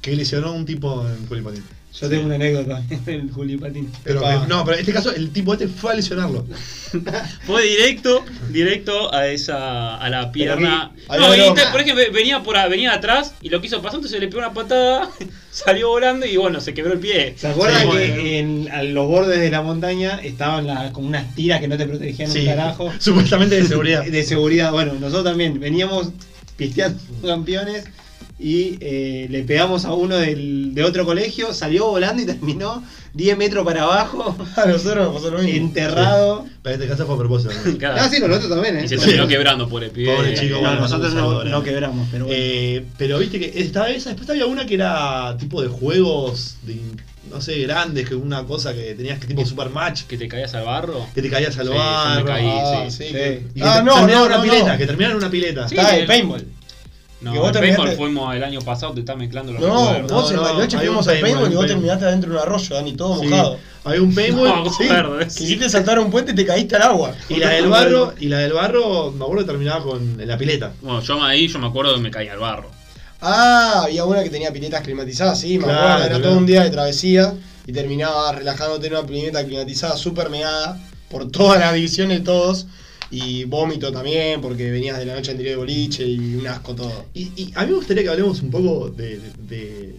que 0.00 0.16
lesionó 0.16 0.48
a 0.48 0.52
un 0.52 0.66
tipo 0.66 1.06
en 1.08 1.26
Culipatín. 1.26 1.62
Yo 2.00 2.08
tengo 2.08 2.24
una 2.26 2.36
anécdota 2.36 2.82
en 3.06 3.30
Juli 3.30 3.56
Patín. 3.56 3.90
Pero 4.04 4.20
Epa. 4.20 4.46
no, 4.48 4.64
pero 4.64 4.74
en 4.76 4.80
este 4.80 4.92
caso 4.92 5.14
el 5.14 5.30
tipo 5.30 5.52
este 5.52 5.68
fue 5.68 5.92
a 5.92 5.94
lesionarlo. 5.96 6.46
Fue 7.46 7.62
directo, 7.64 8.22
directo 8.50 9.14
a 9.14 9.26
esa, 9.28 9.96
a 9.96 10.10
la 10.10 10.30
pierna. 10.30 10.92
aquí- 11.08 11.18
no, 11.22 11.34
y 11.34 11.54
te- 11.54 11.66
por 11.72 11.80
ejemplo, 11.80 12.04
venía 12.12 12.42
por 12.42 12.54
venía 12.68 12.92
atrás 12.92 13.32
y 13.40 13.48
lo 13.48 13.62
quiso 13.62 13.80
pasar, 13.80 13.96
entonces 13.96 14.20
le 14.20 14.28
pegó 14.28 14.40
una 14.40 14.52
patada, 14.52 15.08
salió 15.50 15.88
volando 15.88 16.26
y 16.26 16.36
bueno, 16.36 16.60
se 16.60 16.74
quebró 16.74 16.92
el 16.92 16.98
pie. 16.98 17.34
¿Se 17.38 17.48
acuerdan 17.48 17.80
Sí, 17.80 17.88
que 17.88 18.10
bueno. 18.10 18.20
en, 18.66 18.70
a 18.72 18.82
los 18.82 19.08
bordes 19.08 19.40
de 19.40 19.50
la 19.50 19.62
montaña 19.62 20.20
estaban 20.22 20.66
la- 20.66 20.92
como 20.92 21.08
unas 21.08 21.34
tiras 21.34 21.60
que 21.60 21.68
no 21.68 21.78
te 21.78 21.86
protegían 21.86 22.30
Sí, 22.30 22.40
un 22.40 22.46
carajo? 22.46 22.92
supuestamente 22.98 23.54
de 23.56 23.66
seguridad. 23.66 24.04
De 24.04 24.22
seguridad. 24.24 24.70
Bueno, 24.70 24.92
nosotros 24.94 25.24
también 25.24 25.58
veníamos 25.58 26.10
pisteando 26.58 27.00
campeones 27.26 27.84
y 28.42 28.76
eh, 28.80 29.26
le 29.30 29.42
pegamos 29.44 29.84
a 29.84 29.92
uno 29.94 30.16
del, 30.16 30.74
de 30.74 30.82
otro 30.84 31.04
colegio, 31.04 31.54
salió 31.54 31.86
volando 31.86 32.22
y 32.22 32.26
terminó 32.32 32.82
10 33.14 33.36
metros 33.38 33.64
para 33.64 33.82
abajo, 33.84 34.36
A 34.56 34.66
nosotros 34.66 35.06
nos 35.06 35.14
pasó 35.14 35.30
lo 35.30 35.38
mismo. 35.42 35.66
enterrado. 35.66 36.44
Pero 36.62 36.74
este 36.76 36.88
caso 36.88 37.06
fue 37.06 37.14
a 37.14 37.18
propósito. 37.18 37.52
¿no? 37.64 37.78
Claro. 37.78 37.96
Ah, 38.00 38.08
sí, 38.08 38.18
nosotros 38.20 38.48
también, 38.50 38.78
¿eh? 38.78 38.84
Y 38.84 38.88
se 38.88 38.96
terminó 38.98 39.26
quebrando 39.28 39.68
por 39.68 39.84
el 39.84 39.90
pibe. 39.90 40.14
Pobre 40.14 40.34
chico, 40.34 40.54
No, 40.56 40.60
bueno, 40.60 40.80
nosotros 40.80 41.14
no, 41.14 41.44
no 41.44 41.62
quebramos, 41.62 42.08
pero 42.10 42.26
bueno. 42.26 42.38
Eh, 42.40 42.84
pero 42.98 43.18
viste 43.18 43.38
que 43.38 43.60
estaba 43.60 43.90
esa, 43.90 44.10
después 44.10 44.28
había 44.30 44.46
una 44.46 44.66
que 44.66 44.74
era 44.74 45.36
tipo 45.38 45.60
de 45.62 45.68
juegos, 45.68 46.56
de, 46.62 46.76
no 47.30 47.40
sé, 47.40 47.58
grandes, 47.60 48.08
que 48.08 48.14
una 48.14 48.44
cosa 48.44 48.72
que 48.74 48.94
tenías 48.94 49.18
que 49.18 49.26
tipo 49.26 49.44
super 49.46 49.70
match, 49.70 50.02
Que 50.02 50.16
te 50.16 50.26
caías 50.28 50.54
al 50.54 50.64
barro. 50.64 51.06
que 51.14 51.22
te 51.22 51.28
caías 51.30 51.56
al 51.58 51.68
Sí, 51.68 51.72
barro. 51.74 52.24
caí. 52.24 52.46
Ah, 52.48 52.84
sí. 52.88 52.96
sí. 52.96 53.04
Sí. 53.08 53.12
que- 53.12 53.42
Y 53.54 53.60
Ah, 53.62 53.82
no, 53.84 54.06
no, 54.06 54.24
una 54.24 54.36
no, 54.36 54.42
pileta, 54.42 54.72
no. 54.72 54.78
que 54.78 54.86
terminaron 54.86 55.16
en 55.16 55.22
una 55.22 55.30
pileta. 55.30 55.68
Sí. 55.68 55.76
Está 55.76 55.96
el- 55.96 56.06
paintball. 56.06 56.44
No, 57.22 57.32
Que 57.32 57.38
vos 57.38 57.48
el 57.54 57.60
paintball 57.60 57.92
fuimos 57.92 58.34
el 58.34 58.42
año 58.42 58.60
pasado, 58.62 58.92
te 58.94 59.00
está 59.00 59.14
mezclando 59.14 59.52
los 59.52 59.60
No, 59.60 59.68
recuerdos. 59.92 60.10
vos 60.12 60.30
en 60.30 60.36
no, 60.36 60.42
Bariloche 60.42 60.76
hay 60.76 60.82
un 60.82 60.94
fuimos 60.94 61.08
al 61.08 61.14
paintball, 61.20 61.32
paintball 61.32 61.52
y 61.52 61.54
vos 61.54 61.62
hay 61.64 61.68
terminaste 61.70 62.04
adentro 62.04 62.30
de 62.30 62.36
un 62.36 62.42
arroyo, 62.42 62.74
Dani, 62.74 62.92
todo 62.94 63.20
Sí. 63.20 63.26
mojado. 63.28 63.58
Había 63.84 64.02
un 64.02 64.14
paintball. 64.14 64.48
No, 64.64 64.70
sí. 65.30 65.38
Quisiste 65.38 65.68
saltar 65.70 65.98
un 66.00 66.10
puente 66.10 66.32
y 66.32 66.34
te 66.34 66.44
caíste 66.44 66.76
al 66.76 66.82
agua. 66.82 67.12
Y 67.28 67.36
la 67.36 67.50
del 67.50 67.68
barro, 67.68 68.14
y 68.18 68.26
la 68.28 68.38
del 68.38 68.52
barro, 68.52 69.12
me 69.12 69.24
acuerdo 69.24 69.44
que 69.44 69.50
terminaba 69.52 69.84
con 69.84 70.20
en 70.20 70.28
la 70.28 70.36
pileta. 70.36 70.72
Bueno, 70.80 71.00
yo 71.00 71.22
ahí 71.22 71.46
yo 71.48 71.58
me 71.58 71.66
acuerdo 71.68 71.94
que 71.94 72.00
me 72.00 72.10
caí 72.10 72.28
al 72.28 72.38
barro. 72.38 72.70
Ah, 73.20 73.82
había 73.84 74.04
una 74.04 74.22
que 74.24 74.30
tenía 74.30 74.52
piletas 74.52 74.80
climatizadas, 74.82 75.38
sí, 75.40 75.58
me 75.58 75.64
Claro, 75.64 75.78
acuerdo. 75.78 75.98
Era 75.98 76.08
claro. 76.08 76.22
todo 76.24 76.38
un 76.38 76.46
día 76.46 76.64
de 76.64 76.70
travesía 76.70 77.34
y 77.66 77.72
terminaba 77.72 78.32
relajándote 78.32 78.88
en 78.88 78.94
una 78.94 79.06
pileta 79.06 79.44
climatizada 79.44 79.96
súper 79.96 80.28
meada 80.28 80.80
por 81.08 81.30
todas 81.30 81.60
las 81.60 81.72
divisiones 81.74 82.18
de 82.18 82.24
todos. 82.24 82.66
Y 83.12 83.44
vómito 83.44 83.92
también, 83.92 84.40
porque 84.40 84.70
venías 84.70 84.98
de 84.98 85.04
la 85.04 85.14
noche 85.14 85.30
anterior 85.32 85.52
de 85.52 85.56
boliche 85.58 86.04
y 86.06 86.34
un 86.36 86.46
asco 86.46 86.74
todo. 86.74 87.04
Y, 87.12 87.52
a 87.54 87.62
mí 87.64 87.70
me 87.70 87.76
gustaría 87.76 88.02
que 88.02 88.08
hablemos 88.08 88.40
un 88.42 88.50
poco 88.50 88.88
de, 88.88 89.20
de- 89.46 89.94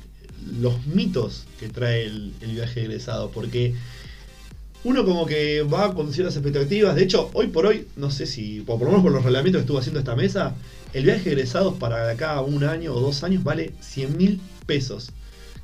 los 0.59 0.85
mitos 0.87 1.45
que 1.59 1.69
trae 1.69 2.03
el, 2.05 2.33
el 2.41 2.51
viaje 2.51 2.81
egresado, 2.81 3.29
porque 3.31 3.75
uno 4.83 5.05
como 5.05 5.25
que 5.25 5.61
va 5.61 5.93
con 5.93 6.11
ciertas 6.11 6.35
expectativas. 6.35 6.95
De 6.95 7.03
hecho, 7.03 7.29
hoy 7.33 7.47
por 7.47 7.65
hoy, 7.67 7.87
no 7.95 8.11
sé 8.11 8.25
si, 8.25 8.61
por 8.61 8.79
lo 8.79 8.87
menos 8.87 9.03
por 9.03 9.11
los 9.11 9.23
reglamentos 9.23 9.59
que 9.59 9.63
estuvo 9.63 9.77
haciendo 9.77 9.99
esta 9.99 10.15
mesa, 10.15 10.55
el 10.93 11.05
viaje 11.05 11.29
egresado 11.29 11.75
para 11.75 12.09
acá 12.09 12.41
un 12.41 12.63
año 12.63 12.93
o 12.93 12.99
dos 12.99 13.23
años 13.23 13.43
vale 13.43 13.71
100 13.79 14.17
mil 14.17 14.41
pesos. 14.65 15.11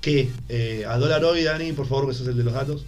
Que 0.02 0.30
eh, 0.48 0.86
a 0.88 0.98
dólar 0.98 1.26
hoy, 1.26 1.44
Dani, 1.44 1.74
por 1.74 1.88
favor, 1.88 2.08
que 2.08 2.14
sos 2.14 2.28
el 2.28 2.38
de 2.38 2.44
los 2.44 2.54
datos. 2.54 2.86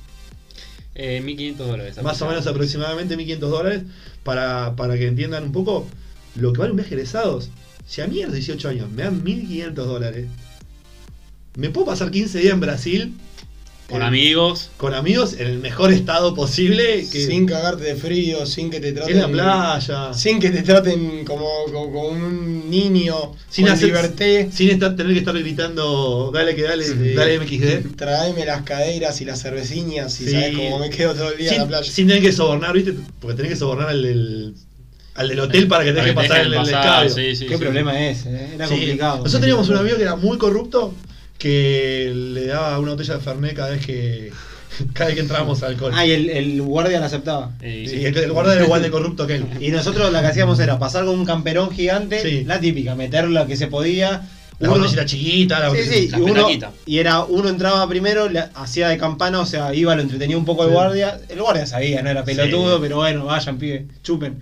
Eh, 0.95 1.21
1500 1.21 1.67
dólares. 1.67 2.03
Más 2.03 2.21
o 2.21 2.27
menos 2.27 2.47
aproximadamente 2.47 3.17
1.500 3.17 3.39
dólares 3.39 3.83
para, 4.23 4.75
para 4.75 4.97
que 4.97 5.07
entiendan 5.07 5.45
un 5.45 5.51
poco 5.51 5.87
lo 6.35 6.51
que 6.53 6.59
vale 6.59 6.71
un 6.71 6.77
viaje 6.77 6.95
egresados. 6.95 7.49
Si 7.85 8.01
a 8.01 8.07
mí 8.07 8.21
a 8.21 8.25
los 8.25 8.35
18 8.35 8.69
años 8.69 8.89
me 8.91 9.03
dan 9.03 9.23
1.500 9.23 9.73
dólares, 9.73 10.27
me 11.55 11.69
puedo 11.69 11.87
pasar 11.87 12.11
15 12.11 12.39
días 12.39 12.53
en 12.53 12.59
Brasil 12.59 13.13
Con 13.91 14.01
eh, 14.01 14.05
amigos. 14.05 14.69
con 14.77 14.93
amigos 14.93 15.33
en 15.37 15.47
el 15.47 15.59
mejor 15.59 15.91
estado 15.91 16.33
posible, 16.33 17.05
que 17.11 17.25
Sin 17.27 17.45
cagarte 17.45 17.83
de 17.83 17.95
frío, 17.95 18.45
sin 18.45 18.69
que 18.69 18.79
te 18.79 18.93
traten. 18.93 19.15
en 19.15 19.21
la 19.21 19.27
playa, 19.27 20.13
Sin 20.13 20.39
que 20.39 20.49
te 20.49 20.61
traten 20.63 21.25
como, 21.25 21.45
como, 21.65 21.91
como 21.91 22.07
un 22.07 22.69
niño, 22.69 23.33
sin, 23.49 23.67
hacer- 23.67 23.87
liberté. 23.89 24.49
sin 24.51 24.69
estar, 24.69 24.95
tener 24.95 25.11
que 25.13 25.19
estar 25.19 25.37
gritando, 25.37 26.31
dale 26.33 26.55
que 26.55 26.61
dale, 26.63 26.85
Sí. 26.85 27.13
dale 27.13 27.35
MXD. 27.37 27.95
Traeme 27.97 28.45
las 28.45 28.61
caderas 28.63 29.19
y 29.21 29.25
las 29.25 29.41
cerveciñas 29.41 30.19
y 30.21 30.25
Sí. 30.25 30.31
sabes 30.31 30.55
cómo 30.55 30.79
me 30.79 30.89
quedo 30.89 31.13
todo 31.13 31.31
el 31.31 31.37
día 31.37 31.51
en 31.51 31.57
la 31.59 31.67
playa. 31.67 31.91
sin 31.91 32.07
tener 32.07 32.21
que 32.23 32.31
sobornar, 32.31 32.73
¿viste? 32.73 32.93
Porque 33.19 33.35
tenés 33.35 33.51
que 33.51 33.57
sobornar 33.57 33.89
al 33.89 34.01
del, 34.01 34.53
al 35.15 35.27
del 35.27 35.39
hotel 35.41 35.67
para 35.67 35.83
que 35.83 35.91
te 35.91 35.99
deje 35.99 36.13
pasar 36.13 36.41
el, 36.45 36.53
el 36.53 37.09
sí, 37.09 37.35
sí, 37.35 37.45
¿Qué 37.45 37.55
sí. 37.57 37.59
problema 37.61 38.07
es? 38.07 38.25
eh? 38.25 38.51
Era 38.55 38.67
Sí, 38.67 38.73
complicado. 38.75 39.17
Nosotros 39.17 39.41
teníamos 39.41 39.67
un 39.67 39.75
amigo 39.77 39.97
que 39.97 40.03
era 40.03 40.15
muy 40.15 40.37
corrupto 40.37 40.93
que 41.41 42.11
le 42.15 42.45
daba 42.47 42.77
una 42.79 42.91
botella 42.91 43.15
de 43.15 43.19
Fernet 43.21 43.55
cada 43.55 43.71
vez 43.71 43.85
que 43.85 44.31
cada 44.93 45.07
vez 45.07 45.15
que 45.15 45.21
entrábamos 45.21 45.61
al 45.63 45.71
alcohol. 45.73 45.91
Ah, 45.95 46.05
y 46.05 46.11
el, 46.11 46.29
el 46.29 46.61
guardia 46.61 46.99
la 46.99 47.07
aceptaba. 47.07 47.51
Y 47.61 47.87
sí. 47.87 48.05
el, 48.05 48.15
el 48.17 48.31
guardia 48.31 48.53
era 48.55 48.63
igual 48.65 48.81
de 48.81 48.91
corrupto 48.91 49.25
que 49.27 49.35
él. 49.35 49.45
Y 49.59 49.69
nosotros 49.69 50.11
lo 50.11 50.21
que 50.21 50.27
hacíamos 50.27 50.59
era 50.59 50.77
pasar 50.79 51.05
con 51.05 51.17
un 51.19 51.25
camperón 51.25 51.71
gigante, 51.71 52.21
Sí. 52.21 52.43
la 52.45 52.59
típica, 52.59 52.95
meter 52.95 53.27
lo 53.27 53.45
que 53.47 53.57
se 53.57 53.67
podía. 53.67 54.27
La 54.59 54.69
Uno- 54.69 54.77
botellita 54.81 55.05
chiquita, 55.05 55.59
la 55.59 55.71
Sí, 55.71 55.77
botellita 55.77 55.95
sí, 55.95 56.07
La 56.11 56.17
y, 56.19 56.21
uno, 56.31 56.73
y 56.85 56.97
era 56.99 57.23
uno 57.23 57.49
entraba 57.49 57.87
primero, 57.89 58.29
le 58.29 58.43
hacía 58.53 58.89
de 58.89 58.97
campana, 58.99 59.39
o 59.39 59.45
sea, 59.47 59.73
iba, 59.73 59.95
lo 59.95 60.03
entretenía 60.03 60.37
un 60.37 60.45
poco 60.45 60.63
el 60.63 60.69
Sí. 60.69 60.73
guardia. 60.75 61.19
El 61.29 61.41
guardia 61.41 61.65
sabía, 61.65 62.03
no 62.03 62.09
era 62.11 62.23
pelotudo, 62.23 62.75
Sí. 62.75 62.81
pero 62.83 62.97
bueno, 62.97 63.25
vayan, 63.25 63.57
pibe, 63.57 63.87
chupen. 64.03 64.39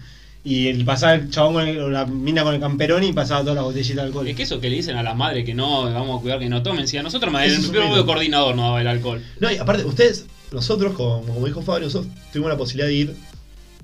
Y 0.50 0.68
el 0.68 0.84
pasaba 0.84 1.14
el 1.14 1.30
chabón 1.30 1.54
con 1.54 1.68
el- 1.68 1.80
o 1.80 1.90
la 1.90 2.06
mina 2.08 2.44
con 2.44 2.56
el 2.56 2.60
camperón 2.60 3.04
y 3.04 3.14
pasaba 3.14 3.42
todas 3.42 3.56
las 3.56 3.64
botellitas 3.66 3.98
de 3.98 4.02
alcohol. 4.02 4.28
Es 4.28 4.36
que 4.36 4.44
eso 4.44 4.60
que 4.60 4.70
le 4.70 4.78
dicen 4.78 4.98
a 4.98 5.04
las 5.04 5.16
madres 5.16 5.46
que 5.46 5.54
no, 5.54 5.84
vamos 5.84 6.18
a 6.18 6.22
cuidar 6.22 6.40
que 6.40 6.50
no 6.50 6.64
tomen. 6.64 6.88
Si 6.88 6.98
a 6.98 7.04
nosotros 7.04 7.32
Ese 7.44 7.56
el 7.56 7.72
propio 7.72 8.06
coordinador 8.06 8.56
no 8.56 8.64
daba 8.64 8.82
el 8.82 8.88
alcohol. 8.88 9.22
No, 9.40 9.52
y 9.52 9.58
aparte, 9.58 9.86
ustedes, 9.86 10.26
nosotros, 10.52 10.94
como, 10.94 11.22
como 11.22 11.46
dijo 11.46 11.62
Fabio, 11.62 11.86
nosotros 11.86 12.12
tuvimos 12.34 12.50
la 12.52 12.58
posibilidad 12.58 12.88
de 12.88 12.94
ir 12.96 13.16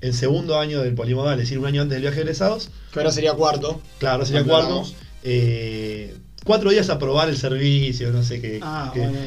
en 0.00 0.12
segundo 0.12 0.58
año 0.58 0.82
del 0.82 0.94
polimodal, 0.94 1.34
es 1.38 1.44
decir, 1.46 1.58
un 1.60 1.66
año 1.66 1.82
antes 1.82 1.94
del 1.94 2.02
viaje 2.02 2.16
de 2.16 2.22
egresados. 2.22 2.70
Que 2.92 2.98
ahora 2.98 3.12
sería 3.12 3.34
cuarto. 3.34 3.80
Claro, 3.98 4.26
sería 4.26 4.42
cuarto. 4.42 4.84
Eh, 5.22 6.14
cuatro 6.44 6.70
días 6.70 6.90
a 6.90 6.98
probar 6.98 7.28
el 7.28 7.36
servicio, 7.36 8.10
no 8.10 8.22
sé 8.22 8.40
qué. 8.40 8.58
Ah, 8.62 8.90
qué- 8.92 9.00
bueno. 9.00 9.18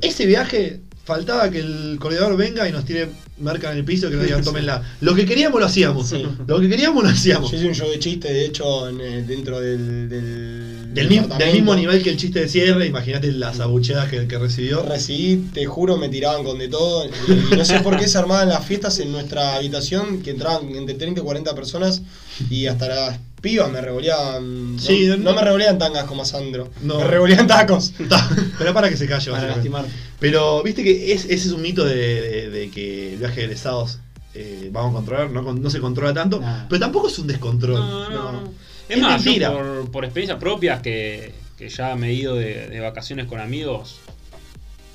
Ese 0.00 0.26
viaje 0.26 0.80
faltaba 1.04 1.50
que 1.50 1.58
el 1.60 1.96
coordinador 2.00 2.36
venga 2.36 2.68
y 2.68 2.72
nos 2.72 2.84
tire 2.84 3.08
marca 3.38 3.70
en 3.72 3.78
el 3.78 3.84
piso 3.84 4.08
que 4.08 4.16
nos 4.16 4.24
digan 4.24 4.42
tómenla. 4.44 4.82
Lo 5.00 5.14
que 5.14 5.26
queríamos 5.26 5.60
lo 5.60 5.66
hacíamos. 5.66 6.08
Sí. 6.08 6.24
Lo 6.46 6.60
que 6.60 6.68
queríamos 6.68 7.02
lo 7.02 7.10
hacíamos. 7.10 7.50
Yo 7.50 7.56
hice 7.58 7.66
un 7.68 7.74
show 7.74 7.90
de 7.90 7.98
chiste, 7.98 8.32
de 8.32 8.46
hecho, 8.46 8.88
en, 8.88 9.00
eh, 9.00 9.22
dentro 9.26 9.60
del. 9.60 10.08
Del, 10.08 10.94
Del, 10.94 11.08
mi- 11.08 11.18
del 11.38 11.52
mismo 11.52 11.74
nivel 11.74 12.02
que 12.02 12.10
el 12.10 12.16
chiste 12.16 12.40
de 12.40 12.48
cierre, 12.48 12.86
imagínate 12.86 13.32
las 13.32 13.58
abucheadas 13.60 14.08
que, 14.08 14.28
que 14.28 14.38
recibió. 14.38 14.82
Recibí, 14.82 15.48
te 15.52 15.66
juro, 15.66 15.96
me 15.96 16.08
tiraban 16.08 16.44
con 16.44 16.58
de 16.58 16.68
todo. 16.68 17.06
Y 17.06 17.56
no 17.56 17.64
sé 17.64 17.80
por 17.80 17.96
qué 17.98 18.06
se 18.06 18.16
armaban 18.18 18.48
las 18.48 18.64
fiestas 18.64 18.98
en 19.00 19.10
nuestra 19.10 19.56
habitación, 19.56 20.22
que 20.22 20.30
entraban 20.30 20.68
entre 20.76 20.94
30 20.94 21.20
y 21.20 21.24
40 21.24 21.54
personas, 21.56 22.02
y 22.48 22.66
hasta 22.66 22.86
las 22.88 23.18
pibas 23.44 23.70
me 23.70 23.80
revoleaban. 23.80 24.74
No, 24.74 24.82
Sí, 24.82 25.06
no, 25.06 25.16
no- 25.18 25.34
me 25.34 25.42
revoleaban 25.42 25.78
tangas 25.78 26.04
como 26.04 26.22
a 26.22 26.24
Sandro. 26.24 26.70
No. 26.82 26.98
Me 26.98 27.04
revoleaban 27.04 27.46
tacos. 27.46 27.92
Pero 28.58 28.74
para 28.74 28.88
que 28.90 28.96
se 28.96 29.06
calle, 29.06 29.30
Para 29.30 29.46
lastimar. 29.48 29.84
Pero 30.18 30.62
viste 30.64 30.82
que 30.82 31.12
es- 31.12 31.24
ese 31.26 31.34
es 31.48 31.52
un 31.52 31.62
mito 31.62 31.84
de, 31.84 31.94
de- 31.94 32.50
de 32.50 32.70
que 32.70 33.12
el 33.12 33.18
viaje 33.20 33.36
de 33.36 33.44
egresados 33.44 33.98
eh, 34.34 34.68
vamos 34.72 34.90
a 34.90 34.94
controlar, 34.96 35.30
no, 35.30 35.42
no 35.52 35.70
se 35.70 35.78
controla 35.78 36.12
tanto, 36.12 36.40
Nah. 36.40 36.66
pero 36.68 36.80
tampoco 36.80 37.06
es 37.06 37.16
un 37.20 37.28
descontrol. 37.28 37.78
No, 37.78 38.10
no, 38.10 38.32
no. 38.32 38.42
Es, 38.88 38.96
Es 38.96 38.98
más, 39.02 39.24
mentira. 39.24 39.50
yo 39.52 39.58
por, 39.58 39.90
por 39.92 40.04
experiencias 40.04 40.40
propias 40.40 40.82
que, 40.82 41.32
que 41.56 41.68
ya 41.68 41.94
me 41.94 42.08
he 42.08 42.14
ido 42.14 42.34
de, 42.34 42.66
de 42.68 42.80
vacaciones 42.80 43.26
con 43.26 43.38
amigos, 43.38 43.96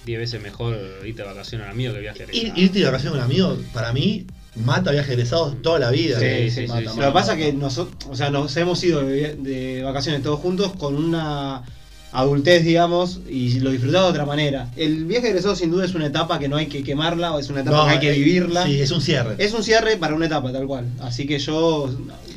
10 0.06 0.20
veces 0.20 0.41
mejor 0.41 0.75
irte 1.06 1.22
de 1.22 1.27
vacaciones 1.27 1.65
con 1.68 1.72
amigos 1.74 1.96
que 1.96 2.01
viaje 2.01 2.24
Ir- 2.25 2.29
egresado. 2.29 2.60
irte 2.62 2.79
de 2.79 2.86
vacaciones 2.86 3.13
con 3.18 3.24
amigos, 3.25 3.60
para 3.74 3.94
mí, 3.94 4.25
mata 4.56 4.91
viaje 4.91 5.10
de 5.10 5.13
egresados 5.13 5.62
toda 5.62 5.79
la 5.79 5.91
vida. 5.91 6.20
Sí, 6.20 6.50
sí, 6.50 6.68
mata, 6.68 6.82
sí, 6.82 6.88
sí. 6.96 7.00
Lo 7.00 7.06
que 7.08 7.12
pasa 7.13 7.34
es 7.34 7.46
que 7.46 7.53
nosotros, 7.53 7.96
o 8.10 8.15
sea, 8.15 8.29
nos 8.29 8.56
hemos 8.58 8.84
ido 8.84 9.01
de, 9.03 9.36
de 9.36 9.84
vacaciones 9.84 10.22
todos 10.24 10.39
juntos 10.39 10.74
con 10.77 10.96
una 10.96 11.63
adultez, 12.12 12.63
digamos, 12.65 13.20
y 13.29 13.60
lo 13.60 13.70
disfrutado 13.70 14.06
de 14.06 14.10
otra 14.12 14.25
manera. 14.25 14.72
El 14.75 15.06
viaje 15.06 15.25
de 15.25 15.29
egresado 15.29 15.56
sin 15.56 15.70
duda 15.70 15.86
es 15.86 15.94
una 15.94 16.08
etapa 16.08 16.39
que 16.39 16.50
no 16.50 16.58
hay 16.58 16.65
que 16.65 16.84
quemarla, 16.84 17.34
o 17.34 17.39
es 17.39 17.50
una 17.51 17.62
etapa 17.62 17.77
No, 17.77 17.86
que 17.86 17.91
hay 17.91 18.00
que 18.00 18.10
eh, 18.10 18.18
vivirla. 18.18 18.65
Sí, 18.65 18.82
es 18.82 18.89
un 18.89 19.00
cierre. 19.01 19.36
Es 19.38 19.53
un 19.53 19.63
cierre 19.63 19.96
para 19.98 20.15
una 20.15 20.25
etapa, 20.25 20.51
tal 20.51 20.65
cual. 20.65 20.88
Así 21.01 21.27
que 21.27 21.38
yo 21.38 21.88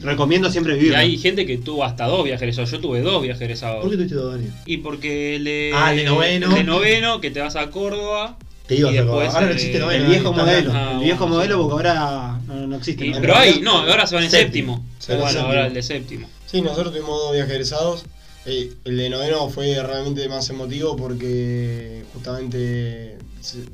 recomiendo 0.02 0.50
siempre 0.50 0.75
Y 0.75 0.76
vivirla. 0.76 0.99
hay 0.99 1.16
gente 1.16 1.47
que 1.47 1.57
tuvo 1.57 1.85
hasta 1.85 2.04
dos 2.07 2.23
viajes 2.23 2.42
egresados. 2.42 2.71
Yo 2.71 2.81
tuve 2.81 3.00
dos 3.00 3.23
viajes 3.23 3.40
egresados. 3.40 3.81
¿Por 3.81 3.90
qué 3.90 3.97
tuviste 3.97 4.14
dos, 4.16 4.35
Dani? 4.35 4.49
Y 4.66 4.76
porque 4.78 5.37
el 5.37 5.45
de, 5.45 5.73
Ah, 5.75 5.92
de 5.92 6.04
noveno. 6.04 6.54
de 6.54 6.64
noveno, 6.64 7.21
que 7.23 7.31
te 7.31 7.40
vas 7.40 7.57
a 7.57 7.71
Córdoba. 7.71 8.37
Te 8.76 8.93
después. 8.93 9.35
Ahora 9.35 9.47
no 9.47 9.52
existe 9.52 9.76
el 9.76 9.83
noveno, 9.83 10.09
viejo 10.09 10.31
está 10.31 10.43
modelo. 10.45 10.73
Ah, 10.75 10.93
el 10.93 11.05
viejo 11.05 11.19
bueno, 11.21 11.35
modelo 11.35 11.59
porque 11.69 11.73
ahora 11.88 12.41
no, 12.47 12.67
no 12.67 12.76
existe. 12.76 13.07
Y- 13.07 13.11
¿no? 13.11 13.21
pero 13.21 13.37
hay, 13.37 13.61
no, 13.61 13.79
ahora 13.79 14.07
se 14.07 14.14
van 14.14 14.25
en 14.25 14.31
Séptimo. 14.31 14.85
bueno, 15.09 15.26
séptimo. 15.26 15.47
ahora 15.47 15.67
el 15.67 15.75
de 15.75 15.83
séptimo. 15.83 16.29
Sí, 16.47 16.61
nosotros 16.62 16.93
tuvimos 16.93 17.19
dos 17.19 17.33
viajes 17.33 17.50
egresados. 17.52 18.05
Eh, 18.45 18.73
el 18.85 18.97
de 18.97 19.09
noveno 19.11 19.49
fue 19.49 19.81
realmente 19.83 20.29
más 20.29 20.50
emotivo 20.50 20.97
porque 20.97 22.02
justamente 22.12 23.17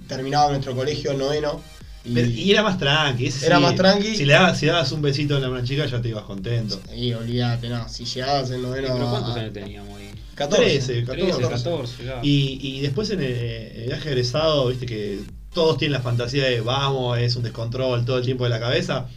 terminaba 0.06 0.50
nuestro 0.50 0.74
colegio 0.74 1.12
en 1.12 1.18
noveno. 1.18 1.60
Y, 2.04 2.14
Pero- 2.14 2.28
y 2.28 2.50
era 2.50 2.62
más 2.62 2.78
tranqui. 2.78 3.26
ese 3.26 3.46
Era 3.46 3.56
sí. 3.56 3.62
más 3.62 3.74
tranqui. 3.74 4.14
Si 4.16 4.24
le 4.24 4.32
dabas, 4.32 4.58
si 4.58 4.66
dabas 4.66 4.90
un 4.92 5.02
besito 5.02 5.36
a 5.36 5.48
una 5.48 5.62
chica, 5.64 5.84
ya 5.86 6.00
te 6.00 6.08
ibas 6.08 6.24
contento. 6.24 6.80
y 6.94 7.12
olvídate, 7.12 7.68
no, 7.68 7.88
si 7.88 8.04
llegabas 8.04 8.50
en 8.50 8.62
noveno. 8.62 8.88
pero 8.94 9.10
¿cuántos 9.10 9.36
años 9.36 9.52
teníamos 9.52 9.98
ahí? 9.98 10.08
14. 10.34 10.64
13, 10.64 11.02
13, 11.02 11.26
14. 11.32 11.48
14, 11.48 12.04
ya. 12.04 12.20
Y, 12.22 12.58
y 12.62 12.80
después 12.80 13.10
en 13.10 13.20
el, 13.20 13.32
el 13.32 13.86
viaje 13.88 14.08
egresado, 14.10 14.68
viste 14.68 14.86
que 14.86 15.18
todos 15.52 15.76
tienen 15.78 15.94
la 15.94 16.00
fantasía 16.00 16.44
de 16.44 16.60
vamos, 16.60 17.18
es 17.18 17.34
un 17.34 17.42
descontrol 17.42 18.04
todo 18.04 18.18
el 18.18 18.24
tiempo 18.24 18.44
de 18.44 18.50
la 18.50 18.60
cabeza. 18.60 19.08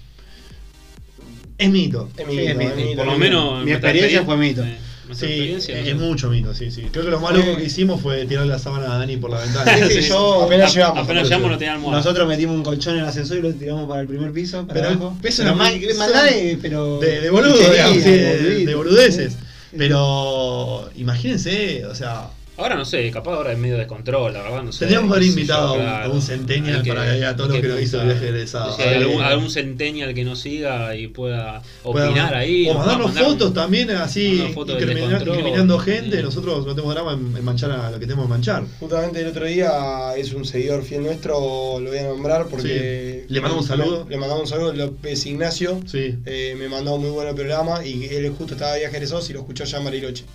Es 1.58 1.70
mito. 1.70 2.10
Es 2.18 2.26
Sí, 2.26 2.32
mito, 2.32 2.42
es 2.42 2.50
es 2.50 2.58
mito. 2.58 2.76
mito, 2.76 2.96
Por 2.98 3.06
lo 3.06 3.14
es 3.14 3.20
menos. 3.20 3.64
Mi 3.64 3.72
experiencia 3.72 4.22
experien- 4.22 4.26
fue 4.26 4.38
mito. 4.38 4.64
eh, 4.64 4.78
nuestra 5.12 5.28
Sí, 5.28 5.34
experiencia, 5.34 5.78
es, 5.78 5.86
no 5.86 5.92
es 5.92 5.98
sé. 6.00 6.04
mucho 6.06 6.30
mito, 6.30 6.54
sí, 6.54 6.72
sí. 6.72 6.84
Creo 6.92 7.06
que 7.06 7.12
lo 7.12 7.20
más 7.20 7.34
loco 7.36 7.56
que 7.58 7.64
hicimos 7.66 8.02
fue 8.02 8.26
tirar 8.26 8.46
la 8.48 8.58
sábana 8.60 8.96
a 8.96 8.98
Dani 8.98 9.18
por 9.18 9.30
la 9.30 9.40
ventana. 9.40 9.78
Sí, 9.88 10.02
sí, 10.02 10.10
yo- 10.10 10.44
Apenas 10.44 10.74
llegamos. 10.74 11.00
Apenas 11.04 11.24
llegamos 11.24 11.52
no 11.52 11.58
tenía 11.58 11.74
almohada. 11.74 11.98
Nosotros 11.98 12.28
metimos 12.28 12.56
un 12.56 12.64
colchón 12.64 12.96
en 12.96 13.02
el 13.02 13.06
ascensor 13.08 13.38
y 13.38 13.42
lo 13.42 13.54
tiramos 13.54 13.88
para 13.88 14.02
el 14.02 14.08
primer 14.08 14.32
piso. 14.32 14.66
Para 14.66 14.74
Pero 14.82 14.88
abajo. 14.94 15.18
es 15.24 15.36
Pero 15.38 15.56
maldad 15.56 16.24
de, 16.26 16.58
pero 16.62 17.00
De, 17.00 17.22
de 17.22 17.30
boludo, 17.30 17.58
digamos, 17.72 17.94
sí, 18.04 18.10
de, 18.10 18.66
de 18.66 18.76
boludeces. 18.76 19.34
Pero 19.78 20.90
imagínense, 20.96 21.86
o 21.86 21.96
sea, 21.96 22.28
Ahora 22.62 22.76
no 22.76 22.86
sé, 22.86 23.10
capaz 23.12 23.34
ahora 23.34 23.52
es 23.54 23.58
medio 23.58 23.78
descontrol, 23.78 24.34
la 24.34 24.44
verdad 24.44 24.64
no 24.64 24.72
sé. 24.72 24.80
tendríamos 24.80 25.10
que 25.12 25.16
haber 25.18 25.24
yo, 25.28 25.30
invitado 25.34 25.68
a 25.68 25.74
un- 25.74 25.82
a 25.88 26.08
un 26.14 26.22
centennial 26.22 26.84
para 26.86 27.06
que 27.12 27.20
vea 27.20 27.36
todo 27.36 27.48
lo 27.48 27.62
que 27.62 27.68
nos 27.68 27.82
hizo 27.82 28.02
el 28.02 28.08
viaje 28.08 28.28
egresado. 28.28 28.76
Si 28.76 28.82
algún, 28.84 29.22
algún 29.22 29.50
centennial 29.50 30.14
que 30.14 30.24
nos 30.24 30.40
siga 30.40 30.96
y 30.96 31.08
pueda 31.08 31.62
opinar 31.84 32.36
ahí. 32.36 32.68
O 32.68 32.74
nos 32.74 32.78
mandarnos 32.80 33.08
mandar 33.08 33.24
fotos 33.26 33.48
un- 33.50 33.54
también, 33.54 33.90
así, 33.92 34.52
fotos 34.54 34.76
incriminando 34.82 35.80
gente. 35.80 36.18
Sí. 36.18 36.24
Nosotros 36.24 36.66
no 36.66 36.76
tenemos 36.76 36.94
drama 36.94 37.14
en, 37.14 37.36
en 37.38 37.44
manchar 37.44 37.72
a 37.72 37.90
lo 37.92 38.00
que 38.00 38.06
tenemos 38.06 38.26
que 38.26 38.30
manchar. 38.30 38.64
Justamente 38.80 39.22
el 39.22 39.28
otro 39.28 39.46
día 39.46 40.14
es 40.16 40.32
un 40.34 40.46
seguidor 40.46 40.84
fiel 40.84 41.04
nuestro, 41.04 41.80
lo 41.80 41.90
voy 41.90 41.98
a 41.98 42.04
nombrar 42.04 42.48
porque. 42.48 43.26
Sí. 43.28 43.34
Le 43.34 43.42
mandamos 43.42 43.64
un 43.64 43.68
saludo. 43.78 44.06
Le 44.10 44.18
mandamos 44.18 44.44
un 44.44 44.50
saludo, 44.50 44.74
López 44.74 45.26
Ignacio. 45.26 45.80
Sí. 45.86 46.16
Eh, 46.26 46.56
me 46.60 46.70
mandó 46.70 46.96
un 46.96 47.02
muy 47.02 47.10
buen 47.12 47.34
programa 47.36 47.86
y 47.86 48.06
él 48.06 48.30
justo 48.38 48.54
estaba 48.54 48.74
de 48.74 48.80
viaje 48.82 48.98
y 48.98 49.34
lo 49.34 49.40
escuchó 49.40 49.64
ya 49.64 49.78
en 49.78 49.84
Bariloche. 49.86 50.26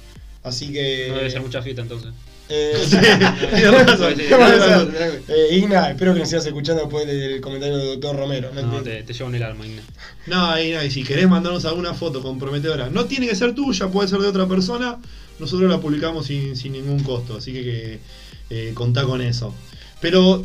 Así 0.47 0.73
que. 0.73 1.09
No 1.09 1.17
debe 1.17 1.31
ser 1.31 1.43
mucha 1.43 1.61
fiesta 1.61 1.83
entonces. 1.83 2.13
Eh, 2.49 2.75
Sí, 2.87 2.97
eh, 5.29 5.57
Igna, 5.57 5.91
espero 5.91 6.15
que 6.15 6.21
nos 6.21 6.29
sigas 6.29 6.47
escuchando 6.47 6.83
después 6.83 7.05
del 7.05 7.41
comentario 7.41 7.77
del 7.77 7.89
doctor 7.89 8.17
Romero. 8.17 8.53
¿no? 8.55 8.63
No, 8.63 8.83
te, 8.83 9.03
te 9.03 9.13
llevan 9.13 9.35
el 9.35 9.43
alma, 9.43 9.67
Igna. 9.67 9.83
No, 10.27 10.53
no, 10.53 10.61
y 10.61 10.91
si 10.91 11.03
querés 11.03 11.29
mandarnos 11.29 11.65
alguna 11.65 11.95
foto 11.95 12.23
comprometedora, 12.23 12.89
no 12.89 13.07
tiene 13.07 13.27
que 13.27 13.35
ser 13.35 13.55
tuya, 13.55 13.89
puede 13.89 14.09
ser 14.09 14.21
de 14.21 14.29
otra 14.29 14.47
persona, 14.47 14.99
nosotros 15.41 15.69
la 15.69 15.81
publicamos 15.81 16.27
sin, 16.27 16.55
sin 16.55 16.73
ningún 16.73 17.03
costo, 17.03 17.39
así 17.39 17.53
que, 17.53 17.65
que, 17.65 17.99
eh, 18.51 18.71
contá 18.75 19.03
con 19.03 19.21
eso. 19.21 19.53
Pero 20.01 20.45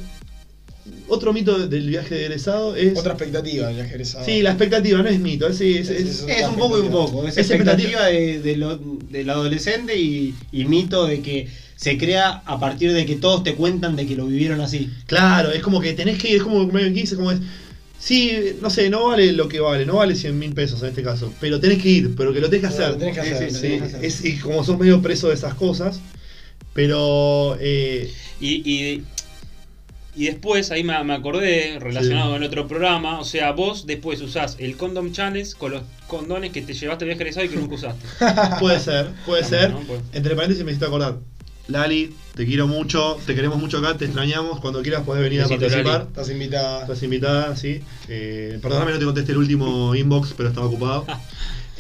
otro 1.08 1.32
mito 1.34 1.68
del 1.68 1.88
viaje 1.90 2.16
de 2.16 2.26
egresado 2.26 2.76
es... 2.76 2.98
Otra 2.98 3.14
expectativa 3.14 3.68
del 3.68 3.76
viaje 3.76 3.92
egresado. 3.94 4.26
Sí, 4.26 4.42
la 4.42 4.50
expectativa 4.52 5.02
no 5.02 5.10
es 5.10 5.20
mito, 5.20 5.48
es, 5.48 5.62
es- 5.62 5.90
es- 5.90 6.22
Es- 6.22 6.26
Es 6.28 6.48
un 6.48 6.56
poco 6.56 6.78
y 6.78 6.82
un 6.82 6.92
poco. 6.92 7.28
Es 7.28 7.38
Es 7.38 7.50
expectativa 7.50 8.06
de, 8.08 8.40
de 8.42 8.56
lo- 8.58 8.78
del 8.78 9.30
adolescente 9.30 9.98
y, 10.00 10.34
y 10.52 10.66
mito 10.66 11.06
de 11.06 11.22
que 11.22 11.48
se 11.76 11.98
crea 11.98 12.42
a 12.46 12.60
partir 12.60 12.94
de 12.94 13.06
que 13.06 13.16
todos 13.16 13.44
te 13.44 13.56
cuentan 13.56 13.96
de 13.96 14.06
que 14.06 14.16
lo 14.16 14.26
vivieron 14.28 14.62
así. 14.62 14.90
Claro, 15.08 15.52
es 15.52 15.62
como 15.62 15.82
que 15.82 15.94
tenés 15.94 16.18
que 16.18 16.30
ir, 16.30 16.36
es 16.38 16.44
como 16.44 16.66
medio 16.68 16.88
en 16.88 16.94
15, 16.94 17.16
como 17.16 17.32
es... 17.32 17.40
Sí, 18.00 18.32
no 18.62 18.72
sé, 18.72 18.90
no 18.90 19.06
vale 19.10 19.32
lo 19.34 19.48
que 19.48 19.60
vale, 19.60 19.86
no 19.86 19.98
vale 19.98 20.16
100 20.16 20.38
mil 20.40 20.54
pesos 20.54 20.82
en 20.82 20.90
este 20.90 21.04
caso, 21.04 21.32
pero 21.40 21.60
tenés 21.60 21.82
que 21.84 21.90
ir, 21.90 22.16
pero 22.16 22.34
que 22.34 22.40
lo 22.40 22.50
tenés 22.50 22.62
que 22.62 22.74
hacer. 22.74 22.90
lo 22.90 22.98
tenés 22.98 23.16
que 23.20 23.24
Sí, 23.28 23.32
hacer, 23.34 23.48
sí, 23.50 23.54
lo 23.54 23.60
sí. 23.60 23.68
tenés 23.68 23.80
que 23.82 23.88
hacer. 23.98 24.06
Es, 24.06 24.26
y 24.26 24.38
como 24.40 24.64
sos 24.64 24.80
medio 24.80 25.02
preso 25.04 25.28
de 25.28 25.36
esas 25.36 25.54
cosas, 25.54 26.00
pero... 26.74 27.58
eh, 27.60 28.12
Y, 28.40 28.54
y, 28.72 29.04
y 30.16 30.26
después, 30.26 30.72
ahí 30.72 30.84
me, 30.84 31.02
me 31.04 31.14
acordé, 31.14 31.80
relacionado 31.80 32.28
Sí. 32.28 32.34
con 32.34 32.44
el 32.44 32.48
otro 32.50 32.68
programa, 32.68 33.20
o 33.20 33.24
sea, 33.26 33.52
vos 33.52 33.86
después 33.88 34.22
usás 34.22 34.58
el 34.60 34.76
Condom 34.78 35.12
Challenge 35.12 35.52
con 35.58 35.72
los 35.72 35.84
condones 36.08 36.52
que 36.52 36.62
te 36.62 36.74
llevaste 36.74 37.06
viaje 37.06 37.22
egresado 37.22 37.46
y 37.46 37.50
que 37.50 37.56
nunca 37.56 37.76
usaste. 37.76 38.06
Puede 38.60 38.80
ser, 38.80 39.10
puede 39.26 39.42
También, 39.44 39.62
ser. 39.62 39.72
¿no? 39.72 39.80
Puede. 39.82 40.02
Entre 40.14 40.36
paréntesis 40.36 40.64
me 40.66 40.72
hiciste 40.72 40.86
acordar. 40.86 41.18
Lali, 41.68 42.14
te 42.36 42.46
quiero 42.46 42.68
mucho, 42.68 43.18
te 43.26 43.34
queremos 43.36 43.58
mucho 43.58 43.78
acá, 43.78 43.96
te 43.96 44.04
extrañamos. 44.06 44.60
Cuando 44.60 44.82
quieras 44.82 45.04
podés 45.04 45.24
venir 45.24 45.42
a 45.42 45.48
participar. 45.48 45.86
Lali. 45.86 46.06
Estás 46.08 46.30
invitada. 46.30 46.82
Estás 46.82 47.04
invitada, 47.04 47.56
sí. 47.56 47.82
Eh, 48.10 48.60
perdóname, 48.62 48.92
no 48.92 49.00
te 49.00 49.06
contesté 49.06 49.32
el 49.32 49.38
último 49.38 49.96
inbox, 49.96 50.34
pero 50.36 50.50
estaba 50.50 50.68
ocupado. 50.68 51.06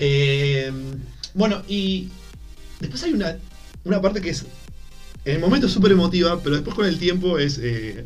Eh, 0.03 0.71
bueno, 1.35 1.61
y 1.67 2.09
después 2.79 3.03
hay 3.03 3.13
una, 3.13 3.37
una 3.83 4.01
parte 4.01 4.19
que 4.19 4.31
es. 4.31 4.45
En 5.25 5.35
el 5.35 5.39
momento 5.39 5.67
es 5.67 5.73
súper 5.73 5.91
emotiva, 5.91 6.39
pero 6.41 6.55
después 6.55 6.75
con 6.75 6.87
el 6.87 6.97
tiempo 6.97 7.37
es 7.37 7.59
eh, 7.61 8.03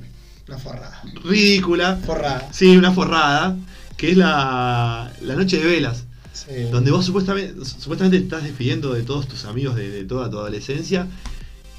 Una 0.48 0.58
forrada. 0.58 1.02
ridícula. 1.24 1.96
Forrada. 2.06 2.50
Sí, 2.52 2.78
una 2.78 2.92
forrada. 2.92 3.58
Que 3.98 4.12
es 4.12 4.18
la, 4.18 5.12
la 5.22 5.36
noche 5.36 5.58
de 5.58 5.66
velas. 5.66 6.04
Sí. 6.34 6.64
Donde 6.72 6.92
vos 6.92 7.06
supuestamente, 7.06 7.64
supuestamente 7.66 8.18
te 8.20 8.24
estás 8.26 8.44
despidiendo 8.44 8.94
de 8.94 9.04
todos 9.04 9.28
tus 9.28 9.46
amigos 9.46 9.76
de, 9.76 9.90
de 9.90 10.04
toda 10.04 10.30
tu 10.30 10.38
adolescencia 10.38 11.08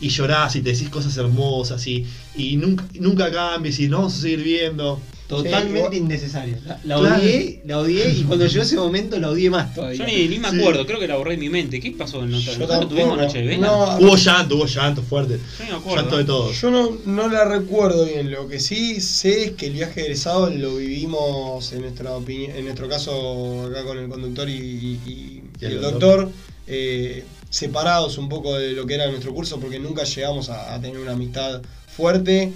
y 0.00 0.08
llorás 0.08 0.56
y 0.56 0.62
te 0.62 0.72
decís 0.72 0.88
cosas 0.88 1.16
hermosas 1.16 1.86
y, 1.86 2.06
y 2.34 2.56
nunca, 2.56 2.84
nunca 3.00 3.30
cambies 3.30 3.78
y 3.80 3.88
nos 3.88 3.98
vamos 4.00 4.18
a 4.18 4.20
seguir 4.22 4.42
viendo. 4.42 5.00
Totalmente 5.28 5.78
igual- 5.78 5.94
innecesaria. 5.94 6.58
La, 6.64 6.78
la 6.84 6.98
Claro. 7.00 7.16
odié, 7.22 7.62
la 7.64 7.78
odié 7.80 8.10
y 8.12 8.22
cuando 8.22 8.46
llegó 8.46 8.62
ese 8.62 8.76
momento 8.76 9.18
la 9.18 9.30
odié 9.30 9.50
más 9.50 9.74
todavía. 9.74 9.98
Yo 9.98 10.06
ni, 10.06 10.28
ni 10.28 10.38
me 10.38 10.50
Sí. 10.50 10.60
acuerdo, 10.60 10.86
creo 10.86 11.00
que 11.00 11.08
la 11.08 11.16
borré 11.16 11.32
de 11.32 11.38
mi 11.38 11.48
mente. 11.48 11.80
¿Qué 11.80 11.90
pasó 11.92 12.22
en 12.22 12.30
noche? 12.30 12.56
¿Nosotros 12.58 12.88
tuvimos 12.88 13.18
noche 13.18 13.38
de 13.38 13.44
vela? 13.46 13.66
No, 13.66 13.98
Hubo 13.98 14.16
llanto, 14.16 14.56
hubo 14.56 14.66
llanto 14.66 15.02
fuerte. 15.02 15.38
Yo 15.58 15.64
ni 15.64 15.70
me 15.70 15.76
acuerdo. 15.78 15.96
Llanto 16.02 16.16
de 16.18 16.24
todos. 16.24 16.60
Yo 16.60 16.70
no, 16.70 16.96
no 17.06 17.28
la 17.28 17.44
recuerdo 17.44 18.04
bien. 18.04 18.30
Lo 18.30 18.46
que 18.46 18.60
sí 18.60 19.00
sé 19.00 19.44
es 19.46 19.50
que 19.52 19.66
el 19.66 19.72
viaje 19.72 20.02
egresado 20.02 20.48
lo 20.50 20.76
vivimos 20.76 21.72
en 21.72 21.80
nuestra 21.82 22.12
opinión, 22.12 22.52
en 22.56 22.64
nuestro 22.64 22.88
caso 22.88 23.66
acá 23.66 23.84
con 23.84 23.98
el 23.98 24.08
conductor 24.08 24.48
y, 24.48 24.52
y- 24.52 25.00
y- 25.06 25.42
y 25.60 25.64
el 25.64 25.80
doctor, 25.80 26.30
eh, 26.68 27.24
separados 27.50 28.18
un 28.18 28.28
poco 28.28 28.56
de 28.58 28.72
lo 28.72 28.86
que 28.86 28.94
era 28.94 29.06
nuestro 29.08 29.32
curso 29.34 29.58
porque 29.58 29.78
nunca 29.78 30.04
llegamos 30.04 30.50
a, 30.50 30.74
a 30.74 30.80
tener 30.80 30.98
una 30.98 31.12
amistad 31.12 31.62
fuerte. 31.88 32.52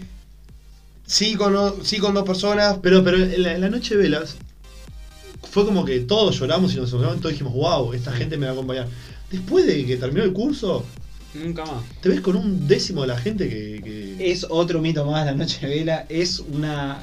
Sí 1.13 1.35
con, 1.35 1.57
o- 1.57 1.75
sí 1.83 1.99
con 1.99 2.15
dos 2.15 2.23
personas, 2.25 2.79
Pero, 2.81 3.03
pero 3.03 3.17
en 3.17 3.43
la, 3.43 3.55
en 3.55 3.61
la 3.63 3.69
noche 3.69 3.97
de 3.97 4.03
velas 4.05 4.37
fue 5.51 5.65
como 5.65 5.85
que 5.85 5.99
todos 6.01 6.39
lloramos 6.39 6.73
y 6.73 6.77
nos 6.77 6.91
emocionamos, 6.91 7.19
todos 7.21 7.33
dijimos, 7.33 7.53
wow, 7.55 7.93
esta 7.95 8.13
gente 8.13 8.37
me 8.37 8.47
va 8.47 8.53
a 8.53 8.55
acompañar. 8.55 8.87
Después 9.29 9.67
de 9.67 9.85
que 9.85 9.97
terminó 9.97 10.23
el 10.23 10.33
curso, 10.33 10.85
Nunca 11.35 11.65
más. 11.65 11.83
te 12.01 12.11
ves 12.11 12.21
con 12.21 12.37
un 12.37 12.69
décimo 12.69 13.01
de 13.03 13.09
la 13.09 13.19
gente 13.19 13.49
que. 13.49 13.81
que- 13.83 14.31
Es 14.31 14.47
otro 14.49 14.81
mito 14.81 15.05
más, 15.05 15.27
la 15.27 15.33
noche 15.35 15.67
de 15.67 15.75
vela. 15.81 16.07
Es 16.09 16.39
una, 16.39 17.03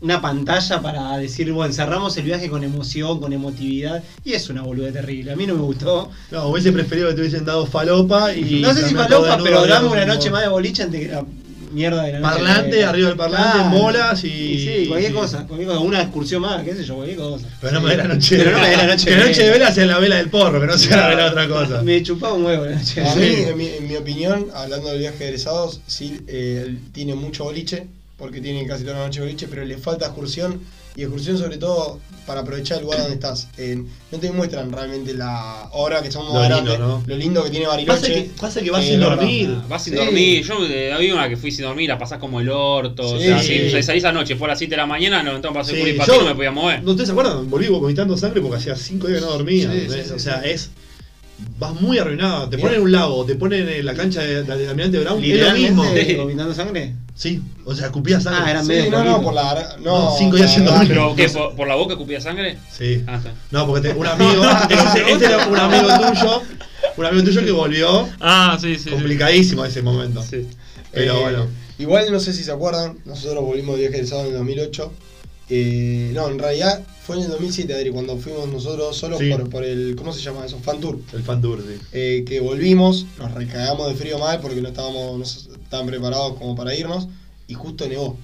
una 0.00 0.22
pantalla 0.22 0.80
para 0.80 1.18
decir, 1.18 1.52
bueno, 1.52 1.74
cerramos 1.74 2.16
el 2.16 2.24
viaje 2.24 2.48
con 2.48 2.64
emoción, 2.64 3.20
con 3.20 3.34
emotividad. 3.34 4.02
Y 4.24 4.32
es 4.32 4.48
una 4.48 4.62
boluda 4.62 4.92
terrible. 4.92 5.32
A 5.32 5.36
mí 5.36 5.46
no 5.46 5.54
me 5.54 5.60
gustó. 5.62 6.10
No, 6.30 6.48
hubiese 6.48 6.72
preferido 6.72 7.08
que 7.08 7.14
te 7.14 7.20
hubiesen 7.20 7.44
dado 7.44 7.66
falopa 7.66 8.34
y. 8.34 8.60
no 8.62 8.68
sé 8.70 8.76
si 8.76 8.80
terminar 8.94 9.08
todo 9.08 9.24
falopa, 9.26 9.36
desnudo 9.36 9.44
pero 9.44 9.66
dame 9.74 9.88
una 9.88 10.00
como- 10.02 10.14
noche 10.14 10.30
más 10.30 10.40
de 10.42 10.48
boliche 10.48 10.82
antes 10.84 11.00
que 11.00 11.08
la 11.08 11.26
mierda 11.72 12.02
de 12.04 12.12
la 12.12 12.20
noche. 12.20 12.34
Parlante, 12.34 12.84
arriba 12.84 13.08
del 13.08 13.16
parlante, 13.16 13.76
bolas 13.78 14.24
y- 14.24 14.28
Sí, 14.58 14.86
cualquier 14.88 15.12
sí. 15.12 15.16
cosa, 15.18 15.46
cualquier 15.46 15.68
cosa. 15.68 15.80
Una 15.80 16.02
excursión 16.02 16.42
más, 16.42 16.62
qué 16.64 16.74
sé 16.74 16.84
yo, 16.84 16.94
cualquier 16.96 17.18
cosa. 17.18 17.46
Pero 17.60 17.72
no 17.74 17.80
me 17.82 17.90
dé 17.90 17.96
la 17.96 18.04
noche 18.08 18.36
Pero 18.38 18.50
no 18.52 18.58
me 18.60 18.68
dé 18.70 18.76
la 18.76 18.86
noche 18.86 19.04
Que 19.04 19.10
de 19.12 19.16
la 19.18 19.26
noche 19.26 19.42
de 19.44 19.50
vela. 19.50 19.72
sea 19.72 19.86
la 19.86 19.98
vela 19.98 20.16
del 20.16 20.28
porro, 20.30 20.60
que 20.60 20.66
no 20.66 20.78
sea 20.78 20.96
la 20.96 21.08
vela 21.08 21.22
de 21.24 21.28
otra 21.30 21.48
cosa. 21.48 21.82
Me 21.82 22.02
chupaba 22.02 22.34
un 22.34 22.44
huevo 22.44 22.64
la 22.64 22.76
noche 22.76 23.00
de 23.00 23.08
A 23.08 23.14
mí, 23.14 23.20
vela. 23.28 23.48
en 23.50 23.56
mi, 23.58 23.66
en 23.68 23.88
mi 23.88 23.96
opinión, 23.96 24.46
hablando 24.54 24.88
del 24.90 24.98
viaje 25.00 25.18
de 25.18 25.24
egresados, 25.26 25.80
sí 25.86 26.20
eh, 26.28 26.76
tiene 26.92 27.14
mucho 27.14 27.44
boliche, 27.44 27.86
porque 28.18 28.40
tiene 28.40 28.66
casi 28.66 28.84
toda 28.84 28.98
la 28.98 29.04
noche 29.06 29.20
boliche, 29.20 29.46
pero 29.48 29.64
le 29.64 29.76
falta 29.78 30.06
excursión, 30.06 30.60
y 30.96 31.02
excursión 31.02 31.36
sobre 31.38 31.58
todo 31.58 32.00
para 32.26 32.40
aprovechar 32.40 32.78
el 32.78 32.84
lugar 32.84 33.00
donde 33.00 33.14
estás. 33.14 33.46
Eh, 33.56 33.84
no 34.10 34.18
te 34.18 34.32
muestran 34.32 34.72
realmente 34.72 35.14
la 35.14 35.68
hora 35.72 36.02
que 36.02 36.10
somos 36.10 36.32
Lo 36.34 36.42
lindo, 36.56 36.76
¿no? 36.78 37.02
lo 37.06 37.16
lindo 37.16 37.44
que 37.44 37.50
tiene 37.50 37.66
Pasa 37.66 37.76
Bariloche. 37.76 38.14
que, 38.14 38.30
pasa 38.40 38.60
que 38.62 38.70
vas 38.72 38.82
Eh, 38.84 38.88
sin 38.88 39.00
no, 39.00 39.10
dormir. 39.10 39.54
Ah, 39.56 39.64
Vas 39.68 39.84
sin 39.84 39.92
Sí. 39.92 39.98
dormir. 40.04 40.44
Yo 40.44 40.66
eh, 40.66 40.92
había 40.92 41.14
una 41.14 41.28
que 41.28 41.36
fui 41.36 41.52
sin 41.52 41.66
dormir, 41.66 41.88
la 41.88 41.98
pasás 41.98 42.18
como 42.18 42.40
el 42.40 42.48
orto. 42.48 43.02
o 43.14 43.18
Sí. 43.18 43.26
sea, 43.26 43.40
si 43.40 43.82
salís 43.82 44.04
anoche, 44.04 44.34
fue 44.34 44.48
a 44.48 44.50
las 44.50 44.58
7 44.58 44.70
de 44.72 44.76
la 44.78 44.86
mañana, 44.86 45.18
nos 45.18 45.26
levantamos 45.26 45.54
para 45.54 45.62
hacer 45.62 45.74
Sí, 45.76 45.80
culo 45.82 45.92
y 45.92 45.96
yo- 45.98 45.98
patín, 46.04 46.18
no 46.18 46.24
me 46.30 46.34
podía 46.34 46.50
mover. 46.50 46.82
¿No 46.82 46.90
ustedes 46.90 47.06
se 47.08 47.12
acuerdan? 47.12 47.48
Volví 47.50 47.68
vomitando 47.68 48.16
sangre 48.16 48.40
porque 48.40 48.56
hacía 48.56 48.74
5 48.74 49.06
días 49.06 49.20
que 49.20 49.26
no 49.26 49.32
dormía. 49.32 49.70
Sí, 49.70 49.80
sí, 49.82 49.86
¿ves? 49.94 50.06
sí, 50.08 50.12
o 50.14 50.18
sea, 50.18 50.42
sí. 50.42 50.48
es. 50.50 50.70
Vas 51.58 51.78
muy 51.80 51.98
arruinado. 51.98 52.48
Te 52.48 52.58
ponen 52.58 52.76
en 52.76 52.82
un 52.82 52.92
lago, 52.92 53.24
te 53.24 53.34
ponen 53.34 53.68
en 53.68 53.84
la 53.86 53.94
cancha 53.94 54.20
de, 54.22 54.42
de, 54.42 54.56
de 54.56 54.68
Almirante 54.68 54.98
Brown. 55.00 55.22
Es 55.22 55.40
lo 55.40 55.52
mismo. 55.52 55.84
Vomitando 56.18 56.54
sangre. 56.54 56.94
Sí, 57.14 57.42
o 57.64 57.74
sea, 57.74 57.86
escupía 57.86 58.20
sangre. 58.20 58.42
Ah, 58.44 58.50
eran 58.50 58.62
Sí, 58.64 58.72
medio 58.72 58.90
no, 58.90 59.04
no, 59.04 59.22
por 59.22 59.32
la. 59.34 59.76
No, 59.82 60.10
No, 60.10 60.14
cinco 60.18 60.36
días 60.36 60.54
verdad, 60.58 60.72
dormir. 60.72 60.88
¿Pero 60.88 61.16
qué? 61.16 61.28
¿Por, 61.30 61.54
por 61.56 61.66
la 61.68 61.74
boca 61.74 61.94
escupía 61.94 62.20
sangre? 62.20 62.58
Sí. 62.70 63.02
Ah, 63.06 63.16
está. 63.16 63.32
No, 63.50 63.66
porque 63.66 63.88
te- 63.88 63.94
un 63.94 64.06
amigo. 64.06 64.42
este, 64.70 65.12
este 65.12 65.24
era 65.26 65.46
un 65.48 65.56
amigo 65.56 65.88
tuyo. 66.12 66.42
Un 66.98 67.04
amigo 67.06 67.24
tuyo 67.24 67.44
que 67.44 67.52
volvió 67.52 68.08
Ah, 68.20 68.58
sí, 68.60 68.76
sí. 68.78 68.90
complicadísimo 68.90 69.64
ese 69.64 69.80
momento. 69.82 70.22
Sí. 70.22 70.46
Pero 70.92 71.16
Eh, 71.16 71.20
bueno. 71.22 71.46
Igual 71.78 72.10
no 72.10 72.20
sé 72.20 72.32
si 72.32 72.42
se 72.44 72.52
acuerdan, 72.52 72.96
nosotros 73.04 73.44
volvimos 73.44 73.76
de 73.76 73.82
viaje 73.82 73.96
egresado 73.96 74.22
en 74.22 74.28
el 74.28 74.32
2008. 74.34 74.92
Eh, 75.48 76.10
no, 76.12 76.28
en 76.28 76.38
realidad 76.38 76.84
fue 77.06 77.16
en 77.16 77.22
el 77.22 77.28
2007, 77.30 77.72
Adri, 77.72 77.90
cuando 77.90 78.16
fuimos 78.18 78.48
nosotros 78.48 78.96
solos 78.96 79.18
Sí. 79.20 79.30
por, 79.30 79.48
por 79.48 79.64
el. 79.64 79.94
¿Cómo 79.96 80.12
se 80.12 80.20
llama 80.20 80.44
eso? 80.44 80.58
Fan 80.58 80.80
Tour. 80.80 80.98
El 81.12 81.22
fan 81.22 81.40
tour, 81.40 81.62
sí. 81.66 81.78
Eh, 81.92 82.24
que 82.26 82.40
volvimos, 82.40 83.06
nos 83.18 83.32
recagamos 83.32 83.88
de 83.88 83.94
frío 83.94 84.18
mal 84.18 84.40
porque 84.40 84.60
no 84.60 84.68
estábamos 84.68 85.18
no 85.18 85.24
estaban 85.62 85.86
preparados 85.86 86.36
como 86.38 86.56
para 86.56 86.74
irnos. 86.74 87.06
Y 87.48 87.54
justo 87.54 87.86
nevó. 87.88 88.16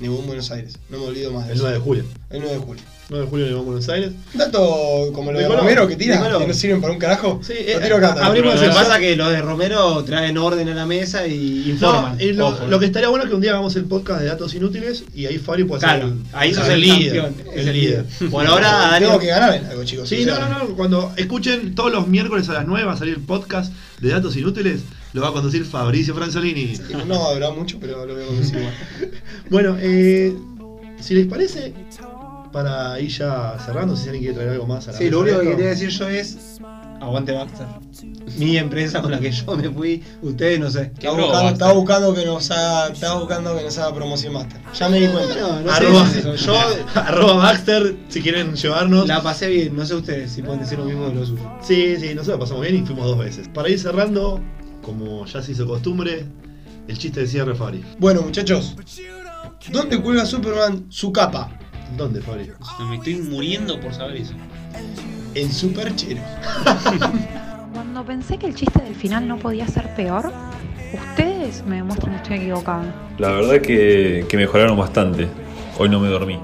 Nevó 0.00 0.18
en 0.20 0.26
Buenos 0.26 0.50
Aires. 0.50 0.74
No 0.90 0.98
me 0.98 1.04
olvido 1.06 1.32
más 1.32 1.46
de 1.46 1.52
El 1.52 1.58
eso. 1.58 1.64
9 1.64 1.78
de 1.78 1.84
julio. 1.84 2.04
El 2.30 2.40
9 2.40 2.54
de 2.54 2.60
julio. 2.60 2.82
9 3.10 3.24
de 3.26 3.30
julio 3.30 3.58
a 3.58 3.62
Buenos 3.62 3.88
Aires. 3.90 4.10
Un 4.32 4.38
dato 4.38 5.10
como 5.12 5.30
lo 5.30 5.38
de 5.38 5.44
color. 5.46 5.60
Romero 5.60 5.86
que 5.86 5.94
tira, 5.96 6.18
color. 6.18 6.40
que 6.40 6.48
no 6.48 6.54
sirven 6.54 6.80
para 6.80 6.92
un 6.94 6.98
carajo. 6.98 7.38
Sí, 7.44 7.52
Lo 7.52 7.58
eh, 7.60 7.80
tiro 7.82 7.96
acá 7.98 8.08
también. 8.08 8.26
abrimos 8.26 8.54
Lo 8.54 8.60
que 8.62 8.68
pasa 8.74 8.98
que 8.98 9.14
los 9.14 9.30
de 9.30 9.40
Romero 9.42 10.02
traen 10.04 10.36
orden 10.38 10.68
a 10.70 10.74
la 10.74 10.86
mesa 10.86 11.26
y 11.26 11.70
informan. 11.70 12.16
No, 12.18 12.32
lo, 12.32 12.48
Ojo. 12.48 12.66
lo 12.66 12.80
que 12.80 12.86
estaría 12.86 13.08
bueno 13.08 13.24
es 13.24 13.28
que 13.30 13.36
un 13.36 13.42
día 13.42 13.50
hagamos 13.52 13.76
el 13.76 13.84
podcast 13.84 14.20
de 14.22 14.26
datos 14.26 14.54
inútiles 14.54 15.04
y 15.14 15.26
ahí 15.26 15.38
Fabio 15.38 15.66
puede 15.66 15.80
Claro, 15.80 16.08
ser 16.08 16.16
ahí 16.32 16.54
sos 16.54 16.68
el 16.68 16.80
líder. 16.80 17.22
campeón, 17.22 17.54
El 17.54 17.72
líder. 17.72 18.04
Por 18.30 18.46
ahora, 18.46 18.70
Dani, 18.72 19.06
Tengo 19.06 19.18
que 19.20 19.26
ganar 19.26 19.54
en 19.54 19.66
algo, 19.66 19.84
chicos. 19.84 20.08
Sí, 20.08 20.24
no, 20.24 20.38
no, 20.38 20.48
no. 20.48 20.74
Cuando 20.74 21.12
escuchen 21.16 21.74
todos 21.74 21.92
los 21.92 22.08
miércoles 22.08 22.48
a 22.48 22.54
las 22.54 22.66
9 22.66 22.84
va 22.86 22.94
a 22.94 22.96
salir 22.96 23.14
el 23.14 23.20
podcast 23.22 23.72
de 24.00 24.08
datos 24.08 24.34
inútiles, 24.36 24.80
lo 25.14 25.22
va 25.22 25.28
a 25.28 25.32
conducir 25.32 25.64
Fabricio 25.64 26.14
Franzolini. 26.14 26.74
No 27.06 27.20
va 27.20 27.28
a 27.30 27.34
durar 27.34 27.54
mucho, 27.54 27.78
pero 27.80 28.04
lo 28.04 28.14
voy 28.14 28.24
a 28.24 28.26
conducir 28.26 28.58
igual. 28.58 28.74
Bueno, 29.48 29.76
eh, 29.80 30.36
si 31.00 31.14
les 31.14 31.26
parece, 31.26 31.72
para 32.52 32.98
ir 33.00 33.10
ya 33.10 33.56
cerrando, 33.64 33.96
si 33.96 34.08
alguien 34.08 34.24
quiere 34.24 34.34
traer 34.34 34.50
algo 34.50 34.66
más 34.66 34.88
a 34.88 34.92
la 34.92 34.98
Sí, 34.98 35.08
lo 35.10 35.20
único 35.20 35.38
que 35.38 35.50
quería 35.50 35.66
decir 35.66 35.90
yo 35.90 36.08
es, 36.08 36.58
Aguante 37.00 37.30
Baxter. 37.30 37.66
Mi 38.38 38.56
empresa 38.56 39.02
con 39.02 39.12
la 39.12 39.20
que 39.20 39.30
yo 39.30 39.56
me 39.56 39.70
fui, 39.70 40.02
ustedes 40.22 40.58
no 40.58 40.68
sé. 40.68 40.90
Estaba 40.94 41.16
Quebró, 41.16 41.74
buscando, 41.74 42.14
que 42.14 42.24
nos 42.24 42.50
haga, 42.50 42.88
estaba 42.88 43.20
buscando 43.20 43.56
que 43.56 43.62
nos 43.62 43.78
haga 43.78 43.94
promoción 43.94 44.32
master. 44.32 44.60
Ya 44.76 44.88
me 44.88 44.98
di 45.00 45.06
cuenta. 45.06 45.34
No, 45.36 45.60
no 45.60 45.70
sé 45.70 45.76
Arroba, 45.76 46.10
eso. 46.16 46.34
Yo 46.34 46.54
arroba 46.94 47.34
Baxter, 47.34 47.94
si 48.08 48.20
quieren 48.20 48.56
llevarnos. 48.56 49.06
la 49.06 49.22
pasé 49.22 49.48
bien, 49.48 49.76
no 49.76 49.86
sé 49.86 49.94
ustedes 49.94 50.32
si 50.32 50.42
pueden 50.42 50.60
decir 50.60 50.78
lo 50.78 50.86
mismo 50.86 51.08
de 51.08 51.14
lo 51.14 51.24
suyo. 51.26 51.42
Sí, 51.62 51.96
sí, 52.00 52.14
nosotros 52.16 52.40
pasamos 52.40 52.62
bien 52.62 52.82
y 52.82 52.86
fuimos 52.86 53.06
dos 53.06 53.18
veces. 53.18 53.48
Para 53.48 53.68
ir 53.68 53.78
cerrando, 53.78 54.40
como 54.84 55.24
ya 55.26 55.42
se 55.42 55.52
hizo 55.52 55.66
costumbre, 55.66 56.26
el 56.86 56.98
chiste 56.98 57.20
de 57.20 57.26
cierre, 57.26 57.54
Fabri. 57.54 57.82
Bueno, 57.98 58.22
muchachos, 58.22 58.76
¿dónde 59.72 60.00
cuelga 60.00 60.26
Superman 60.26 60.86
su 60.90 61.12
capa? 61.12 61.50
¿Dónde, 61.96 62.20
Fabri? 62.20 62.50
Me 62.88 62.96
estoy 62.96 63.16
muriendo 63.16 63.80
por 63.80 63.94
saber 63.94 64.16
eso. 64.16 64.34
En 65.34 65.50
su 65.50 65.72
perchero. 65.72 66.20
Cuando 67.72 68.04
pensé 68.04 68.38
que 68.38 68.46
el 68.46 68.54
chiste 68.54 68.82
del 68.82 68.94
final 68.94 69.26
no 69.26 69.38
podía 69.38 69.66
ser 69.66 69.94
peor, 69.94 70.32
ustedes 70.92 71.64
me 71.66 71.76
demuestran 71.76 72.12
que 72.12 72.22
estoy 72.22 72.36
equivocado. 72.38 72.84
La 73.18 73.28
verdad 73.28 73.60
que, 73.60 74.26
que 74.28 74.36
mejoraron 74.36 74.76
bastante. 74.76 75.28
Hoy 75.78 75.88
no 75.88 75.98
me 75.98 76.08
dormí. 76.08 76.38